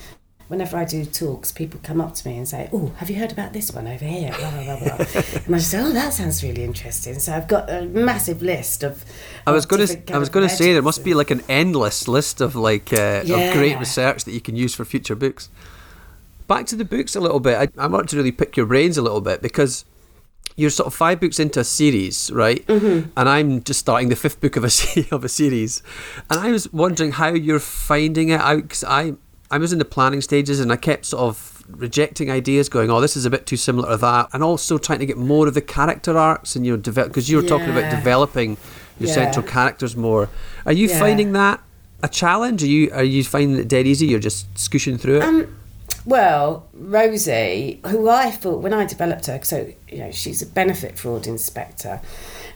whenever 0.50 0.76
I 0.76 0.84
do 0.84 1.04
talks, 1.04 1.52
people 1.52 1.78
come 1.82 2.00
up 2.00 2.14
to 2.16 2.28
me 2.28 2.36
and 2.36 2.46
say, 2.46 2.68
"Oh, 2.72 2.92
have 2.96 3.08
you 3.08 3.16
heard 3.16 3.30
about 3.30 3.52
this 3.52 3.72
one 3.72 3.86
over 3.86 4.04
here?" 4.04 4.34
Blah 4.36 4.50
blah 4.50 4.64
blah 4.64 4.96
blah. 4.96 4.96
and 5.46 5.54
I 5.54 5.58
just 5.58 5.70
say, 5.70 5.80
"Oh, 5.80 5.92
that 5.92 6.12
sounds 6.12 6.42
really 6.42 6.64
interesting." 6.64 7.18
So 7.18 7.32
I've 7.32 7.48
got 7.48 7.70
a 7.70 7.82
massive 7.82 8.42
list 8.42 8.82
of. 8.82 9.04
I 9.46 9.52
was 9.52 9.64
going 9.64 9.86
to. 9.86 10.14
I 10.14 10.18
was 10.18 10.28
going 10.28 10.46
to 10.46 10.54
say 10.54 10.72
there 10.72 10.82
must 10.82 11.04
be 11.04 11.14
like 11.14 11.30
an 11.30 11.42
endless 11.48 12.08
list 12.08 12.40
of 12.40 12.56
like 12.56 12.92
uh, 12.92 13.22
of 13.22 13.52
great 13.52 13.78
research 13.78 14.24
that 14.24 14.32
you 14.32 14.40
can 14.40 14.56
use 14.56 14.74
for 14.74 14.84
future 14.84 15.14
books. 15.14 15.48
Back 16.48 16.66
to 16.66 16.76
the 16.76 16.84
books 16.84 17.14
a 17.14 17.20
little 17.20 17.38
bit. 17.38 17.56
I, 17.56 17.82
I 17.82 17.86
want 17.86 18.08
to 18.08 18.16
really 18.16 18.32
pick 18.32 18.56
your 18.56 18.66
brains 18.66 18.98
a 18.98 19.02
little 19.02 19.20
bit 19.20 19.40
because 19.40 19.84
you're 20.56 20.70
sort 20.70 20.86
of 20.88 20.94
five 20.94 21.20
books 21.20 21.38
into 21.40 21.60
a 21.60 21.64
series, 21.64 22.30
right? 22.32 22.66
Mm-hmm. 22.66 23.10
And 23.16 23.28
I'm 23.28 23.62
just 23.62 23.80
starting 23.80 24.08
the 24.08 24.16
fifth 24.16 24.40
book 24.40 24.56
of 24.56 24.64
a 24.64 24.70
se- 24.78 25.08
of 25.10 25.24
a 25.24 25.28
series, 25.28 25.82
and 26.28 26.40
I 26.40 26.50
was 26.50 26.72
wondering 26.72 27.12
how 27.12 27.28
you're 27.32 27.58
finding 27.60 28.28
it 28.30 28.40
out 28.40 28.62
because 28.62 28.84
I 28.84 29.14
I 29.50 29.58
was 29.58 29.72
in 29.72 29.78
the 29.78 29.84
planning 29.84 30.20
stages 30.20 30.60
and 30.60 30.70
I 30.72 30.76
kept 30.76 31.06
sort 31.06 31.22
of 31.22 31.64
rejecting 31.68 32.30
ideas, 32.30 32.68
going, 32.68 32.90
"Oh, 32.90 33.00
this 33.00 33.16
is 33.16 33.24
a 33.24 33.30
bit 33.30 33.46
too 33.46 33.56
similar 33.56 33.90
to 33.90 33.96
that," 33.98 34.28
and 34.32 34.42
also 34.42 34.76
trying 34.78 34.98
to 35.00 35.06
get 35.06 35.16
more 35.16 35.46
of 35.48 35.54
the 35.54 35.60
character 35.62 36.16
arcs 36.18 36.54
and 36.56 36.66
you 36.66 36.72
know, 36.72 36.76
develop 36.76 37.10
because 37.10 37.28
you 37.30 37.36
were 37.36 37.42
talking 37.48 37.70
about 37.70 37.90
developing 37.90 38.56
your 38.98 39.08
Yeah. 39.08 39.14
central 39.14 39.46
characters 39.46 39.96
more. 39.96 40.28
Are 40.66 40.72
you 40.72 40.88
Yeah. 40.88 40.98
finding 40.98 41.32
that 41.32 41.60
a 42.02 42.08
challenge? 42.08 42.62
Are 42.62 42.66
you 42.66 42.90
are 42.92 43.02
you 43.04 43.24
finding 43.24 43.58
it 43.58 43.68
dead 43.68 43.86
easy? 43.86 44.06
You're 44.06 44.20
just 44.20 44.52
scooshing 44.54 44.98
through 45.00 45.18
it. 45.18 45.22
Um, 45.24 45.56
well, 46.04 46.66
Rosie, 46.80 47.78
who 47.86 48.08
I 48.08 48.30
thought 48.30 48.62
when 48.62 48.72
I 48.72 48.86
developed 48.86 49.26
her, 49.26 49.38
so 49.42 49.72
you 49.88 49.98
know 49.98 50.10
she's 50.10 50.40
a 50.40 50.46
benefit 50.46 50.98
fraud 50.98 51.26
inspector, 51.26 52.00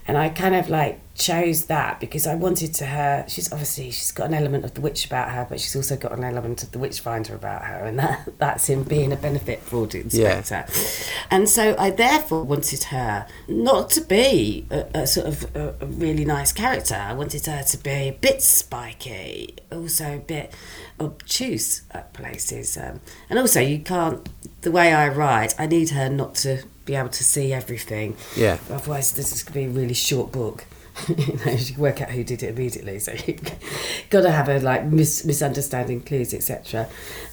and 0.07 0.17
I 0.17 0.31
kind 0.31 0.55
of 0.55 0.69
like 0.69 1.01
chose 1.15 1.67
that 1.67 2.01
because 2.01 2.27
I 2.27 2.35
wanted 2.35 2.75
to 2.75 2.87
her. 2.87 3.25
She's 3.29 3.53
obviously 3.53 3.91
she's 3.91 4.13
got 4.13 4.27
an 4.27 4.35
element 4.35 4.65
of 4.65 4.75
the 4.75 4.81
witch 4.81 5.07
about 5.07 5.31
her, 5.31 5.47
but 5.49 5.61
she's 5.61 5.75
also 5.77 5.97
got 5.97 6.13
an 6.13 6.25
element 6.25 6.63
of 6.63 6.73
the 6.73 6.79
witchfinder 6.79 7.35
about 7.35 7.63
her, 7.65 7.85
and 7.85 7.99
that 7.99 8.29
that's 8.39 8.69
in 8.69 8.83
being 8.83 9.13
a 9.13 9.17
benefit 9.17 9.61
fraud 9.61 9.95
inspector. 9.95 10.65
Yeah. 10.67 11.27
And 11.31 11.49
so 11.49 11.75
I 11.79 11.91
therefore 11.91 12.45
wanted 12.45 12.85
her 12.85 13.27
not 13.49 13.91
to 13.91 14.01
be 14.01 14.67
a, 14.71 14.87
a 14.95 15.07
sort 15.07 15.27
of 15.27 15.57
a, 15.57 15.75
a 15.81 15.87
really 15.87 16.25
nice 16.25 16.53
character. 16.53 16.97
I 16.97 17.13
wanted 17.15 17.47
her 17.47 17.63
to 17.63 17.79
be 17.79 17.91
a 17.91 18.19
bit 18.21 18.43
spiky, 18.43 19.57
also 19.71 20.17
a 20.17 20.19
bit 20.19 20.53
obtuse 21.01 21.83
at 21.93 22.13
places, 22.13 22.77
um, 22.77 23.01
and 23.31 23.39
also 23.39 23.61
you 23.61 23.79
can't. 23.79 24.14
The 24.63 24.71
way 24.71 24.93
I 24.93 25.09
write, 25.09 25.55
I 25.59 25.67
need 25.67 25.91
her 25.91 26.09
not 26.09 26.35
to 26.37 26.63
be 26.85 26.95
able 26.95 27.09
to 27.11 27.25
see 27.25 27.53
everything. 27.53 28.17
Yeah. 28.37 28.59
Otherwise, 28.71 29.13
this 29.13 29.33
is 29.33 29.43
going 29.43 29.53
to 29.53 29.59
be 29.73 29.79
a 29.79 29.81
really 29.83 29.95
short 29.95 30.33
book. 30.33 30.65
you 31.09 31.17
know, 31.45 31.53
you 31.53 31.73
can 31.75 31.81
work 31.83 32.01
out 32.01 32.11
who 32.11 32.23
did 32.23 32.43
it 32.43 32.51
immediately. 32.51 32.99
So 33.01 33.13
you've 33.13 33.41
got 34.11 34.21
to 34.23 34.31
have 34.31 34.49
a 34.49 34.61
like 34.61 34.85
mis- 34.85 35.25
misunderstanding 35.25 36.03
clues, 36.03 36.33
etc. 36.33 36.89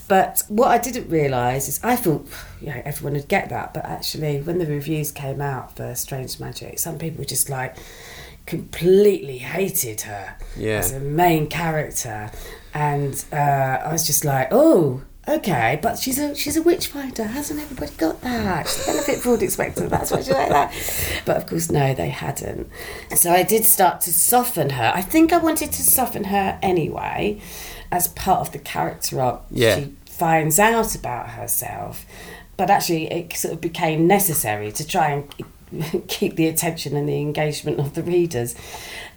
But 0.07 0.43
what 0.47 0.69
I 0.69 0.77
didn't 0.79 1.09
realise 1.09 1.67
is 1.67 1.79
I 1.83 1.95
thought, 1.95 2.27
you 2.59 2.67
know, 2.67 2.81
everyone 2.83 3.13
would 3.13 3.27
get 3.27 3.49
that. 3.49 3.73
But 3.73 3.85
actually, 3.85 4.41
when 4.41 4.57
the 4.57 4.65
reviews 4.65 5.11
came 5.11 5.41
out 5.41 5.75
for 5.75 5.93
Strange 5.95 6.39
Magic, 6.39 6.79
some 6.79 6.97
people 6.97 7.23
just 7.23 7.49
like 7.49 7.75
completely 8.45 9.37
hated 9.37 10.01
her 10.01 10.35
Yeah. 10.57 10.79
as 10.79 10.91
a 10.91 10.99
main 10.99 11.47
character, 11.47 12.31
and 12.73 13.23
uh, 13.31 13.35
I 13.85 13.91
was 13.91 14.05
just 14.05 14.25
like, 14.25 14.49
oh. 14.51 15.03
Okay, 15.27 15.79
but 15.83 15.99
she's 15.99 16.17
a 16.17 16.33
she's 16.33 16.57
a 16.57 16.63
witch 16.63 16.93
witchfinder. 16.93 17.25
Hasn't 17.25 17.59
everybody 17.59 17.91
got 17.95 18.21
that? 18.21 18.67
She's 18.67 18.83
a 18.83 18.91
benefit 18.91 19.19
fraud 19.19 19.43
inspector. 19.43 19.87
That's 19.87 20.09
why 20.09 20.17
she's 20.17 20.31
like 20.31 20.49
that. 20.49 20.73
But 21.25 21.37
of 21.37 21.45
course, 21.45 21.69
no, 21.69 21.93
they 21.93 22.09
hadn't. 22.09 22.67
So 23.15 23.31
I 23.31 23.43
did 23.43 23.63
start 23.65 24.01
to 24.01 24.13
soften 24.13 24.71
her. 24.71 24.91
I 24.95 25.01
think 25.01 25.31
I 25.31 25.37
wanted 25.37 25.71
to 25.73 25.83
soften 25.83 26.25
her 26.25 26.57
anyway, 26.63 27.39
as 27.91 28.07
part 28.09 28.39
of 28.39 28.51
the 28.51 28.59
character 28.59 29.21
arc. 29.21 29.43
Yeah. 29.51 29.79
She 29.79 29.95
finds 30.05 30.57
out 30.57 30.95
about 30.95 31.31
herself, 31.31 32.05
but 32.57 32.71
actually, 32.71 33.11
it 33.11 33.33
sort 33.37 33.53
of 33.53 33.61
became 33.61 34.07
necessary 34.07 34.71
to 34.71 34.87
try 34.87 35.11
and 35.11 35.33
keep 36.07 36.35
the 36.35 36.47
attention 36.47 36.95
and 36.95 37.07
the 37.07 37.19
engagement 37.19 37.79
of 37.79 37.93
the 37.93 38.03
readers. 38.03 38.55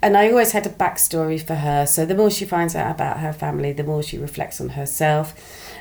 And 0.02 0.16
I 0.16 0.28
always 0.28 0.52
had 0.52 0.66
a 0.66 0.70
backstory 0.70 1.42
for 1.42 1.54
her. 1.56 1.87
So 1.87 2.04
the 2.04 2.14
more 2.14 2.30
she 2.30 2.44
finds 2.44 2.75
out 2.75 2.90
about 2.94 3.20
her 3.20 3.32
family, 3.32 3.73
the 3.73 3.84
more 3.84 4.02
she 4.02 4.18
reflects 4.18 4.61
on 4.61 4.70
herself. 4.70 5.34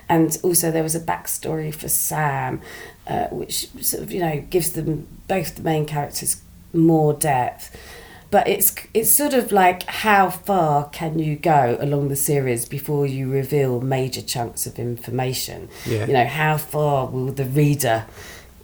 And 0.09 0.37
also, 0.43 0.71
there 0.71 0.83
was 0.83 0.95
a 0.95 0.99
backstory 0.99 1.73
for 1.73 1.87
Sam, 1.87 2.61
uh, 3.07 3.27
which 3.27 3.69
sort 3.81 4.03
of 4.03 4.11
you 4.11 4.19
know 4.19 4.43
gives 4.49 4.71
them 4.71 5.07
both 5.27 5.55
the 5.55 5.61
main 5.61 5.85
characters 5.85 6.41
more 6.73 7.13
depth. 7.13 7.75
But 8.29 8.47
it's 8.47 8.75
it's 8.93 9.11
sort 9.11 9.33
of 9.33 9.51
like 9.51 9.83
how 9.83 10.29
far 10.29 10.89
can 10.89 11.19
you 11.19 11.35
go 11.35 11.77
along 11.79 12.09
the 12.09 12.15
series 12.15 12.65
before 12.65 13.05
you 13.05 13.31
reveal 13.31 13.79
major 13.79 14.21
chunks 14.21 14.65
of 14.65 14.79
information? 14.79 15.69
Yeah. 15.85 16.07
You 16.07 16.13
know, 16.13 16.25
how 16.25 16.57
far 16.57 17.07
will 17.07 17.31
the 17.31 17.45
reader 17.45 18.05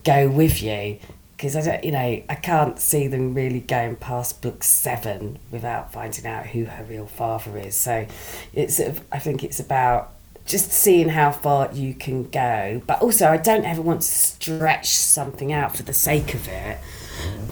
go 0.03 0.27
with 0.27 0.61
you? 0.61 0.97
Because 1.39 1.55
I 1.55 1.61
don't, 1.61 1.83
you 1.85 1.93
know, 1.93 2.21
I 2.27 2.35
can't 2.35 2.77
see 2.77 3.07
them 3.07 3.33
really 3.33 3.61
going 3.61 3.95
past 3.95 4.41
book 4.41 4.61
seven 4.61 5.39
without 5.51 5.93
finding 5.93 6.25
out 6.25 6.47
who 6.47 6.65
her 6.65 6.83
real 6.83 7.05
father 7.05 7.57
is. 7.57 7.77
So, 7.77 8.07
it's 8.53 8.75
sort 8.75 8.89
of, 8.89 9.01
I 9.09 9.19
think 9.19 9.41
it's 9.41 9.57
about 9.57 10.11
just 10.45 10.73
seeing 10.73 11.07
how 11.07 11.31
far 11.31 11.69
you 11.71 11.93
can 11.93 12.23
go. 12.23 12.81
But 12.85 13.01
also, 13.01 13.29
I 13.29 13.37
don't 13.37 13.63
ever 13.63 13.81
want 13.81 14.01
to 14.01 14.07
stretch 14.09 14.89
something 14.89 15.53
out 15.53 15.77
for 15.77 15.83
the 15.83 15.93
sake 15.93 16.33
of 16.33 16.45
it. 16.49 16.77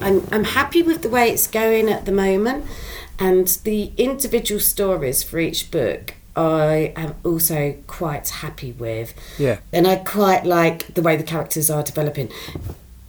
I'm, 0.02 0.28
I'm 0.34 0.44
happy 0.44 0.84
with 0.84 1.02
the 1.02 1.10
way 1.10 1.30
it's 1.30 1.48
going 1.48 1.88
at 1.88 2.06
the 2.06 2.12
moment, 2.12 2.66
and 3.18 3.48
the 3.64 3.94
individual 3.96 4.60
stories 4.60 5.24
for 5.24 5.40
each 5.40 5.72
book 5.72 6.16
I 6.36 6.94
am 6.96 7.16
also 7.24 7.76
quite 7.88 8.30
happy 8.30 8.74
with. 8.74 9.14
Yeah. 9.40 9.60
And 9.74 9.88
I 9.88 9.96
quite 9.96 10.46
like 10.46 10.94
the 10.94 11.02
way 11.02 11.16
the 11.16 11.24
characters 11.24 11.72
are 11.72 11.82
developing. 11.82 12.30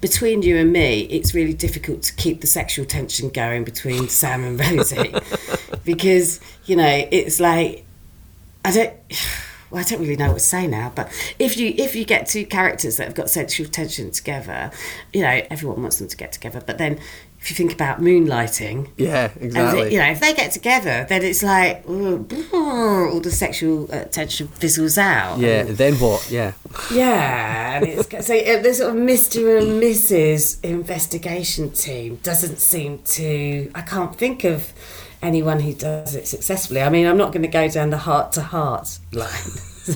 Between 0.01 0.43
you 0.43 0.57
and 0.57 0.73
me, 0.73 1.01
it's 1.11 1.35
really 1.35 1.55
difficult 1.55 2.03
to 2.03 2.15
keep 2.15 2.41
the 2.41 2.47
sexual 2.47 2.85
tension 2.85 3.31
going 3.31 3.65
between 3.65 4.09
Sam 4.09 4.45
and 4.45 4.59
Rosie 4.59 5.13
because, 5.85 6.41
you 6.67 6.77
know, 6.77 7.09
it's 7.11 7.41
like, 7.41 7.85
I 8.65 8.73
don't. 8.73 8.93
Well, 9.71 9.83
I 9.83 9.85
don't 9.85 10.01
really 10.01 10.17
know 10.17 10.29
what 10.29 10.39
to 10.39 10.41
say 10.41 10.67
now, 10.67 10.91
but 10.95 11.13
if 11.39 11.59
you 11.59 11.75
if 11.77 11.95
you 11.95 12.07
get 12.07 12.27
two 12.27 12.47
characters 12.47 12.97
that 12.97 13.05
have 13.05 13.15
got 13.15 13.29
sexual 13.29 13.67
tension 13.67 14.11
together, 14.11 14.71
you 15.13 15.21
know 15.21 15.43
everyone 15.51 15.83
wants 15.83 15.99
them 15.99 16.09
to 16.09 16.17
get 16.17 16.33
together. 16.33 16.63
But 16.65 16.79
then, 16.79 16.99
if 17.41 17.51
you 17.51 17.57
think 17.57 17.73
about 17.73 18.01
moonlighting, 18.01 18.89
Yeah, 18.97 19.31
exactly. 19.41 19.85
they- 19.85 19.93
you 19.93 19.99
know, 19.99 20.11
if 20.11 20.21
they 20.21 20.35
get 20.35 20.53
together, 20.53 21.07
then 21.09 21.23
it's 21.23 21.43
like 21.43 21.85
all 21.89 23.21
the 23.21 23.31
sexual 23.31 23.87
tension 24.11 24.49
fizzles 24.49 24.99
out. 24.99 25.39
yeah, 25.39 25.61
And- 25.61 25.77
then 25.79 25.95
what? 25.95 26.31
Yeah. 26.31 26.53
yeah, 26.93 27.77
and 27.77 27.87
it's 27.87 28.27
so 28.27 28.35
the 28.63 28.75
sort 28.75 28.91
of 28.97 29.01
Mr. 29.03 29.59
and 29.59 29.81
Mrs. 29.83 30.59
investigation 30.65 31.71
team 31.71 32.19
doesn't 32.23 32.59
seem 32.59 32.99
to. 33.05 33.71
I 33.75 33.83
can't 33.83 34.17
think 34.17 34.45
of 34.45 34.73
anyone 35.23 35.61
who 35.61 35.73
does 35.73 36.15
it 36.15 36.27
successfully. 36.29 36.81
I 36.83 36.89
mean, 36.91 37.07
I'm 37.07 37.17
not 37.17 37.33
going 37.33 37.43
to 37.43 37.49
go 37.49 37.69
down 37.69 37.91
the 37.91 37.99
heart 37.99 38.33
to 38.33 38.43
heart 38.43 38.99
line. 39.13 39.29
So. 39.89 39.95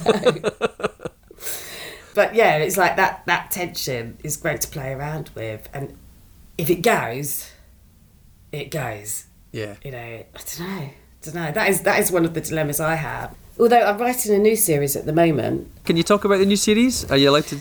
but 2.14 2.34
yeah, 2.34 2.56
it's 2.56 2.76
like 2.78 2.96
that. 2.96 3.22
That 3.26 3.50
tension 3.50 4.16
is 4.24 4.36
great 4.38 4.60
to 4.62 4.68
play 4.68 4.92
around 4.92 5.30
with, 5.34 5.68
and 5.74 5.96
if 6.62 6.70
it 6.70 6.80
goes, 6.82 7.50
it 8.52 8.70
goes 8.70 9.24
Yeah. 9.52 9.74
you 9.84 9.90
know, 9.90 9.98
I 9.98 10.24
don't 10.48 10.60
know, 10.60 10.66
I 10.66 10.94
don't 11.22 11.34
know. 11.34 11.50
That 11.52 11.68
is 11.70 11.82
that 11.82 11.98
is 12.02 12.10
one 12.12 12.24
of 12.24 12.32
the 12.34 12.40
dilemmas 12.40 12.80
I 12.80 12.94
have. 12.94 13.34
Although 13.60 13.80
I'm 13.88 13.98
writing 13.98 14.34
a 14.34 14.38
new 14.38 14.56
series 14.56 14.96
at 14.96 15.04
the 15.04 15.12
moment, 15.12 15.68
Can 15.84 15.96
you 15.96 16.02
talk 16.02 16.24
about 16.24 16.38
the 16.38 16.46
new 16.46 16.56
series? 16.56 16.94
Are 17.10 17.16
you 17.18 17.30
allowed 17.30 17.46
to? 17.52 17.58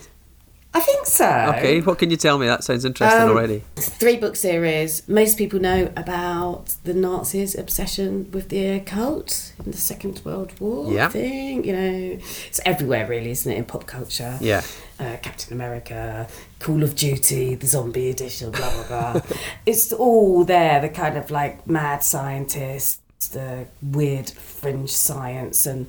I 0.74 0.80
think 0.80 1.06
so. 1.06 1.28
Okay, 1.58 1.82
what 1.82 1.98
can 2.00 2.10
you 2.12 2.16
tell 2.16 2.38
me? 2.38 2.46
That 2.48 2.64
sounds 2.64 2.86
interesting 2.86 3.24
Um, 3.24 3.30
already. 3.32 3.62
Three 3.76 4.16
book 4.16 4.38
series. 4.38 5.04
Most 5.06 5.38
people 5.38 5.60
know 5.60 5.92
about 5.98 6.76
the 6.86 6.94
Nazis' 6.94 7.56
obsession 7.56 8.30
with 8.32 8.48
the 8.48 8.68
occult 8.80 9.52
in 9.66 9.72
the 9.72 9.78
Second 9.78 10.22
World 10.24 10.52
War 10.62 10.90
Yeah. 10.94 11.10
thing. 11.10 11.66
You 11.66 11.74
know, 11.74 12.20
it's 12.48 12.62
everywhere 12.66 13.06
really, 13.06 13.32
isn't 13.32 13.52
it, 13.52 13.58
in 13.58 13.66
pop 13.66 13.86
culture? 13.86 14.38
Yeah. 14.40 14.62
Uh, 15.02 15.18
Captain 15.18 15.52
America, 15.52 16.28
Call 16.60 16.84
of 16.84 16.96
Duty, 16.96 17.56
the 17.56 17.66
zombie 17.66 18.12
edition, 18.12 18.52
blah 18.52 18.72
blah 18.72 18.88
blah. 19.12 19.22
it's 19.66 19.92
all 19.92 20.44
there. 20.46 20.80
The 20.80 20.90
kind 20.90 21.18
of 21.18 21.32
like 21.32 21.66
mad 21.66 22.04
scientists, 22.04 23.28
the 23.30 23.66
weird 23.82 24.30
fringe 24.30 24.92
science, 24.92 25.66
and 25.66 25.88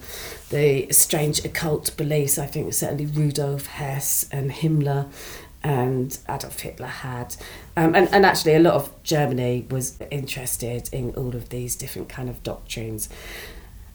the 0.48 0.90
strange 0.92 1.44
occult 1.44 1.94
beliefs. 1.98 2.38
I 2.38 2.46
think 2.46 2.72
certainly 2.72 3.04
Rudolf 3.04 3.66
Hess 3.66 4.26
and 4.32 4.50
Himmler 4.50 5.10
and 5.62 6.18
Adolf 6.28 6.60
Hitler 6.60 6.86
had. 6.86 7.36
Um, 7.76 7.94
and, 7.94 8.08
and 8.12 8.26
actually, 8.26 8.54
a 8.54 8.60
lot 8.60 8.74
of 8.74 9.02
Germany 9.02 9.66
was 9.70 9.98
interested 10.10 10.88
in 10.92 11.10
all 11.16 11.36
of 11.36 11.50
these 11.50 11.76
different 11.76 12.08
kind 12.08 12.28
of 12.28 12.42
doctrines. 12.42 13.08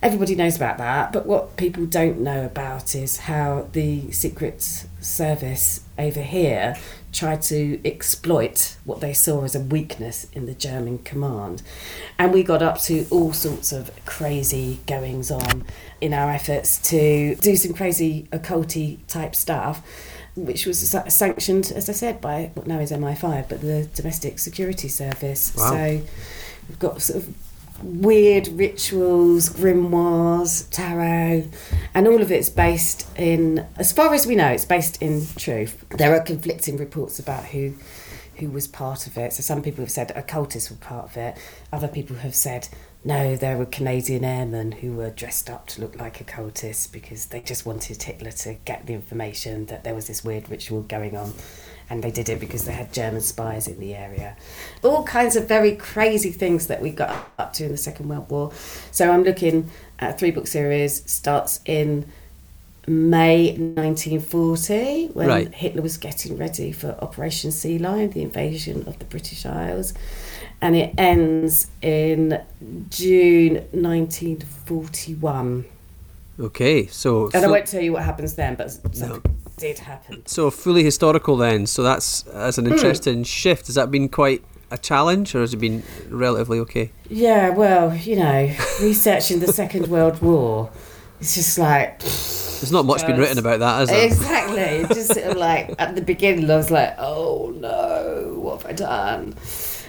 Everybody 0.01 0.35
knows 0.35 0.55
about 0.55 0.77
that, 0.77 1.11
but 1.11 1.25
what 1.25 1.57
people 1.57 1.87
don't 1.87 2.19
know 2.19 2.45
about 2.45 2.93
is 2.93 3.17
how 3.17 3.67
the 3.71 4.11
Secret 4.11 4.61
Service 5.01 5.81
over 5.97 6.21
here 6.21 6.75
tried 7.11 7.41
to 7.41 7.79
exploit 7.83 8.77
what 8.85 9.01
they 9.01 9.11
saw 9.11 9.43
as 9.43 9.55
a 9.55 9.59
weakness 9.59 10.27
in 10.33 10.45
the 10.45 10.53
German 10.53 10.99
command. 10.99 11.63
And 12.19 12.31
we 12.31 12.43
got 12.43 12.61
up 12.61 12.79
to 12.81 13.07
all 13.09 13.33
sorts 13.33 13.71
of 13.71 13.89
crazy 14.05 14.79
goings 14.85 15.31
on 15.31 15.65
in 15.99 16.13
our 16.13 16.29
efforts 16.29 16.77
to 16.89 17.35
do 17.37 17.55
some 17.55 17.73
crazy 17.73 18.27
occulty 18.31 18.99
type 19.07 19.33
stuff 19.33 19.81
which 20.37 20.67
was 20.67 20.95
sanctioned, 21.07 21.73
as 21.75 21.89
I 21.89 21.93
said, 21.93 22.21
by 22.21 22.51
what 22.53 22.67
now 22.67 22.79
is 22.79 22.91
MI5, 22.91 23.49
but 23.49 23.61
the 23.61 23.89
Domestic 23.95 24.37
Security 24.37 24.87
Service. 24.87 25.55
Wow. 25.57 25.71
So 25.71 26.01
we've 26.69 26.79
got 26.79 27.01
sort 27.01 27.23
of 27.23 27.35
weird 27.83 28.47
rituals, 28.49 29.49
grimoires, 29.49 30.69
tarot, 30.71 31.49
and 31.93 32.07
all 32.07 32.21
of 32.21 32.31
it's 32.31 32.49
based 32.49 33.07
in, 33.17 33.65
as 33.77 33.91
far 33.91 34.13
as 34.13 34.25
we 34.25 34.35
know, 34.35 34.49
it's 34.49 34.65
based 34.65 35.01
in 35.01 35.25
truth. 35.37 35.85
There 35.89 36.15
are 36.15 36.21
conflicting 36.21 36.77
reports 36.77 37.19
about 37.19 37.45
who 37.45 37.73
who 38.37 38.49
was 38.51 38.67
part 38.67 39.07
of 39.07 39.17
it. 39.17 39.33
So 39.33 39.41
some 39.41 39.63
people 39.63 39.83
have 39.83 39.89
said 39.89 40.11
occultists 40.15 40.69
were 40.69 40.77
part 40.77 41.05
of 41.05 41.17
it. 41.17 41.37
Other 41.73 41.87
people 41.87 42.17
have 42.17 42.35
said 42.35 42.69
no, 43.03 43.35
there 43.35 43.57
were 43.57 43.65
Canadian 43.65 44.25
airmen 44.25 44.73
who 44.73 44.91
were 44.91 45.09
dressed 45.09 45.49
up 45.49 45.67
to 45.67 45.81
look 45.81 45.97
like 45.97 46.19
occultists 46.19 46.87
because 46.87 47.27
they 47.27 47.39
just 47.39 47.65
wanted 47.65 48.03
Hitler 48.03 48.31
to 48.31 48.55
get 48.65 48.85
the 48.85 48.93
information 48.93 49.67
that 49.67 49.83
there 49.83 49.95
was 49.95 50.07
this 50.07 50.25
weird 50.25 50.49
ritual 50.49 50.81
going 50.81 51.15
on. 51.15 51.33
And 51.89 52.03
they 52.03 52.11
did 52.11 52.27
it 52.27 52.39
because 52.39 52.65
they 52.65 52.73
had 52.73 52.91
German 52.91 53.21
spies 53.21 53.67
in 53.67 53.79
the 53.79 53.95
area. 53.95 54.35
All 54.83 55.03
kinds 55.03 55.37
of 55.37 55.47
very 55.47 55.73
crazy 55.75 56.31
things 56.31 56.67
that 56.67 56.81
we 56.81 56.89
got 56.89 57.31
up 57.39 57.53
to 57.53 57.65
in 57.65 57.71
the 57.71 57.77
Second 57.77 58.09
World 58.09 58.29
War. 58.29 58.51
So 58.91 59.09
I'm 59.11 59.23
looking 59.23 59.69
at 59.99 60.15
a 60.15 60.17
three 60.17 60.31
book 60.31 60.47
series, 60.47 61.09
starts 61.09 61.61
in 61.65 62.05
May 62.87 63.51
1940 63.51 65.07
when 65.13 65.27
Right. 65.27 65.53
Hitler 65.53 65.81
was 65.81 65.97
getting 65.97 66.37
ready 66.37 66.71
for 66.71 66.97
Operation 67.01 67.51
Sea 67.51 67.77
Lion, 67.77 68.11
the 68.11 68.21
invasion 68.21 68.85
of 68.87 68.99
the 68.99 69.05
British 69.05 69.45
Isles. 69.45 69.93
And 70.61 70.75
it 70.75 70.93
ends 70.97 71.67
in 71.81 72.41
June 72.89 73.65
1941. 73.71 75.65
Okay, 76.39 76.85
so 76.87 77.29
And 77.33 77.43
I 77.45 77.47
won't 77.47 77.65
tell 77.65 77.81
you 77.81 77.93
what 77.93 78.03
happens 78.03 78.35
then, 78.35 78.55
but 78.55 78.71
something 78.71 79.36
did 79.57 79.79
happen. 79.79 80.25
so 80.25 80.49
fully 80.51 80.83
historical 80.83 81.35
then. 81.37 81.65
So 81.65 81.83
that's 81.83 82.21
that's 82.23 82.57
Hmm. 82.57 82.65
an 82.65 82.71
interesting 82.73 83.23
shift. 83.23 83.67
Has 83.67 83.75
that 83.75 83.91
been 83.91 84.07
quite 84.09 84.43
a 84.71 84.77
challenge, 84.77 85.33
or 85.35 85.41
has 85.41 85.53
it 85.53 85.57
been 85.57 85.83
relatively 86.09 86.59
okay? 86.59 86.91
Yeah, 87.09 87.49
well, 87.49 87.95
you 87.95 88.17
know, 88.17 88.53
researching 88.81 89.39
the 89.39 89.51
Second 89.53 89.87
World 89.87 90.21
War, 90.21 90.69
it's 91.19 91.35
just 91.35 91.57
like. 91.57 91.99
There's 91.99 92.71
not 92.71 92.85
much 92.85 93.05
been 93.05 93.17
written 93.19 93.37
about 93.37 93.59
that, 93.59 93.79
has 93.79 93.89
there? 93.89 94.05
Exactly. 94.07 94.57
It's 94.57 94.95
just 94.95 95.13
sort 95.13 95.27
of 95.27 95.37
like 95.37 95.75
at 95.77 95.95
the 95.95 96.01
beginning, 96.01 96.49
I 96.49 96.55
was 96.57 96.71
like, 96.71 96.95
oh 96.97 97.53
no, 97.55 98.33
what 98.39 98.63
have 98.63 98.71
I 98.71 98.73
done? 98.73 99.35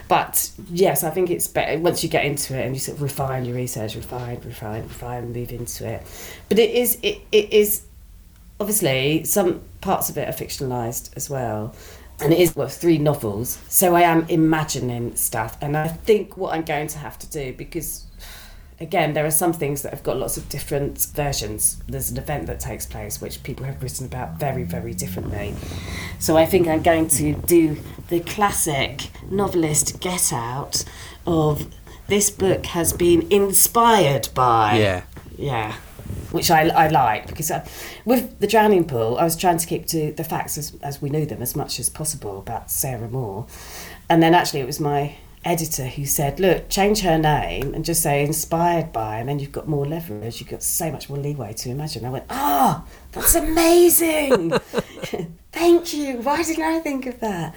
But 0.07 0.51
yes, 0.71 1.03
I 1.03 1.09
think 1.11 1.31
it's 1.31 1.49
better 1.49 1.79
once 1.79 2.03
you 2.03 2.11
get 2.11 2.25
into 2.27 2.55
it 2.59 2.65
and 2.67 2.75
you 2.75 2.81
sort 2.81 2.97
of 2.97 3.03
refine 3.03 3.47
your 3.47 3.57
research, 3.57 3.95
refine, 3.95 4.41
refine, 4.45 4.83
refine, 4.83 5.33
move 5.33 5.51
into 5.51 5.87
it. 5.89 6.03
But 6.51 6.59
it 6.59 6.71
is, 6.71 6.99
it, 7.03 7.21
it 7.33 7.53
is 7.53 7.83
obviously 8.61 9.25
some 9.25 9.63
parts 9.81 10.11
of 10.11 10.19
it 10.19 10.29
are 10.29 10.33
fictionalized 10.33 11.11
as 11.17 11.31
well. 11.31 11.75
And 12.21 12.33
it 12.33 12.41
is 12.41 12.57
well, 12.57 12.69
three 12.69 12.99
novels, 12.99 13.61
so 13.69 13.95
I 13.95 14.01
am 14.01 14.27
imagining 14.29 15.15
stuff, 15.15 15.57
and 15.61 15.77
I 15.77 15.87
think 15.87 16.37
what 16.37 16.53
I'm 16.53 16.65
going 16.65 16.89
to 16.89 16.99
have 16.99 17.17
to 17.21 17.31
do 17.31 17.53
because 17.53 18.09
again, 18.81 19.13
there 19.13 19.27
are 19.27 19.31
some 19.31 19.53
things 19.53 19.83
that 19.83 19.93
have 19.93 20.03
got 20.03 20.17
lots 20.17 20.37
of 20.37 20.49
different 20.49 20.99
versions. 21.15 21.83
There's 21.89 22.11
an 22.11 22.19
event 22.19 22.47
that 22.47 22.61
takes 22.61 22.87
place 22.87 23.21
which 23.21 23.43
people 23.43 23.67
have 23.67 23.83
written 23.83 24.07
about 24.07 24.39
very, 24.39 24.63
very 24.63 24.95
differently. 24.95 25.55
So 26.19 26.37
I 26.37 26.47
think 26.47 26.69
I'm 26.69 26.83
going 26.83 27.09
to 27.09 27.35
do 27.35 27.77
the 28.09 28.21
classic 28.21 29.11
novelist 29.31 30.01
get 30.01 30.33
out 30.33 30.85
of 31.27 31.67
this 32.07 32.31
book 32.31 32.67
has 32.67 32.93
been 32.93 33.31
inspired 33.31 34.29
by. 34.35 34.79
Yeah. 34.79 35.03
Yeah. 35.37 35.77
Which 36.39 36.51
I, 36.51 36.69
I 36.69 36.89
like 36.89 37.27
because 37.27 37.51
I, 37.51 37.69
with 38.05 38.39
the 38.41 38.47
drowning 38.47 38.85
pool, 38.87 39.17
I 39.19 39.25
was 39.25 39.37
trying 39.37 39.59
to 39.59 39.67
keep 39.67 39.87
to 39.89 40.13
the 40.13 40.25
facts 40.25 40.57
as, 40.59 40.75
as 40.83 41.01
we 41.03 41.11
knew 41.11 41.27
them 41.27 41.43
as 41.43 41.55
much 41.55 41.79
as 41.79 41.89
possible 41.89 42.39
about 42.39 42.71
Sarah 42.71 43.09
Moore. 43.09 43.47
And 44.09 44.23
then 44.23 44.35
actually, 44.35 44.61
it 44.61 44.67
was 44.67 44.81
my 44.81 45.17
editor 45.45 45.87
who 45.87 46.05
said, 46.05 46.41
Look, 46.41 46.69
change 46.69 47.01
her 47.01 47.19
name 47.19 47.75
and 47.75 47.85
just 47.85 48.03
say 48.03 48.25
inspired 48.25 48.93
by, 48.93 49.19
and 49.19 49.29
then 49.29 49.39
you've 49.39 49.53
got 49.53 49.69
more 49.69 49.87
leverage, 49.87 50.41
you've 50.41 50.49
got 50.51 50.63
so 50.63 50.91
much 50.91 51.09
more 51.09 51.19
leeway 51.19 51.53
to 51.55 51.71
imagine. 51.71 52.05
I 52.05 52.11
went, 52.11 52.25
Ah, 52.31 52.85
that's 53.13 53.35
amazing. 53.35 54.51
Thank 55.53 55.95
you. 55.95 56.19
Why 56.19 56.43
didn't 56.43 56.65
I 56.65 56.79
think 56.81 57.07
of 57.07 57.21
that? 57.21 57.55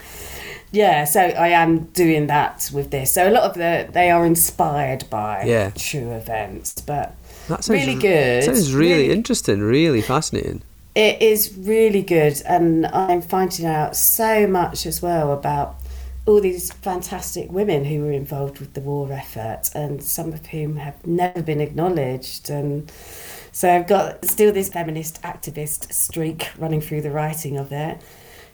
Yeah, 0.71 1.03
so 1.03 1.19
I 1.21 1.49
am 1.49 1.85
doing 1.87 2.27
that 2.27 2.71
with 2.73 2.91
this. 2.91 3.11
So 3.11 3.27
a 3.27 3.31
lot 3.31 3.43
of 3.43 3.55
the 3.55 3.89
they 3.91 4.09
are 4.09 4.25
inspired 4.25 5.09
by 5.09 5.43
Yeah. 5.43 5.71
true 5.71 6.11
events, 6.11 6.79
but 6.81 7.13
That 7.51 7.63
sounds 7.63 7.79
really 7.85 7.95
good. 7.99 8.43
Sounds 8.43 8.73
really, 8.73 9.03
Really- 9.03 9.11
interesting, 9.11 9.61
really 9.61 10.01
fascinating. 10.01 10.61
it 10.95 11.21
is 11.21 11.53
really 11.57 12.01
good, 12.01 12.41
and 12.47 12.85
I'm 12.87 13.21
finding 13.21 13.65
out 13.65 13.95
so 13.95 14.47
much 14.47 14.85
as 14.85 15.01
well 15.01 15.31
about 15.31 15.75
all 16.25 16.39
these 16.41 16.71
fantastic 16.71 17.51
women 17.51 17.85
who 17.85 18.01
were 18.01 18.11
involved 18.11 18.59
with 18.59 18.73
the 18.73 18.81
war 18.81 19.11
effort, 19.11 19.69
and 19.73 20.03
some 20.03 20.33
of 20.33 20.45
whom 20.47 20.75
have 20.77 21.05
never 21.05 21.41
been 21.41 21.61
acknowledged. 21.61 22.49
And 22.49 22.91
so 23.51 23.73
I've 23.73 23.87
got 23.87 24.23
still 24.25 24.51
this 24.53 24.69
feminist 24.69 25.21
activist 25.23 25.91
streak 25.93 26.49
running 26.59 26.79
through 26.81 27.01
the 27.01 27.11
writing 27.11 27.57
of 27.57 27.71
it. 27.71 27.97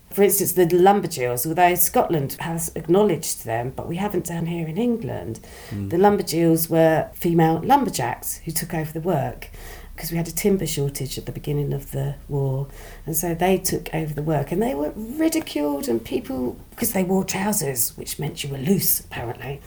For 0.10 0.24
instance, 0.24 0.54
the 0.54 0.66
Lumberjills, 0.66 1.46
although 1.46 1.76
Scotland 1.76 2.38
has 2.40 2.72
acknowledged 2.76 3.46
them, 3.46 3.74
but 3.76 3.88
we 3.88 3.98
haven't 3.98 4.26
down 4.26 4.46
here 4.48 4.68
in 4.68 4.78
England, 4.78 5.40
hmm. 5.70 5.90
the 5.90 5.98
Lumberjills 5.98 6.70
were 6.70 7.10
female 7.14 7.62
lumberjacks 7.64 8.38
who 8.46 8.52
took 8.52 8.74
over 8.74 8.92
the 8.92 9.02
work 9.02 9.50
because 9.98 10.12
we 10.12 10.18
had 10.18 10.28
a 10.28 10.32
timber 10.32 10.68
shortage 10.68 11.18
at 11.18 11.26
the 11.26 11.32
beginning 11.32 11.74
of 11.74 11.90
the 11.90 12.14
war. 12.30 12.68
And 13.08 13.18
so 13.18 13.34
they 13.34 13.58
took 13.58 13.90
over 13.96 14.14
the 14.14 14.22
work 14.22 14.52
and 14.52 14.62
they 14.62 14.76
were 14.76 14.94
ridiculed 14.96 15.88
and 15.88 16.06
people, 16.06 16.56
because 16.70 16.94
they 16.94 17.04
wore 17.04 17.24
trousers, 17.24 17.98
which 17.98 18.20
meant 18.20 18.44
you 18.44 18.52
were 18.52 18.60
loose 18.60 19.00
apparently. 19.00 19.60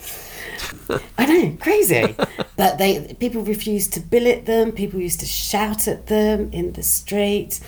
I 1.19 1.27
know, 1.27 1.57
crazy. 1.61 2.15
but 2.57 2.79
they 2.79 3.13
people 3.19 3.43
refused 3.43 3.93
to 3.95 4.01
billet 4.01 4.47
them, 4.47 4.71
people 4.71 5.01
used 5.01 5.19
to 5.19 5.27
shout 5.27 5.89
at 5.89 6.07
them 6.07 6.49
in 6.53 6.75
the 6.75 6.85
street. 6.85 7.59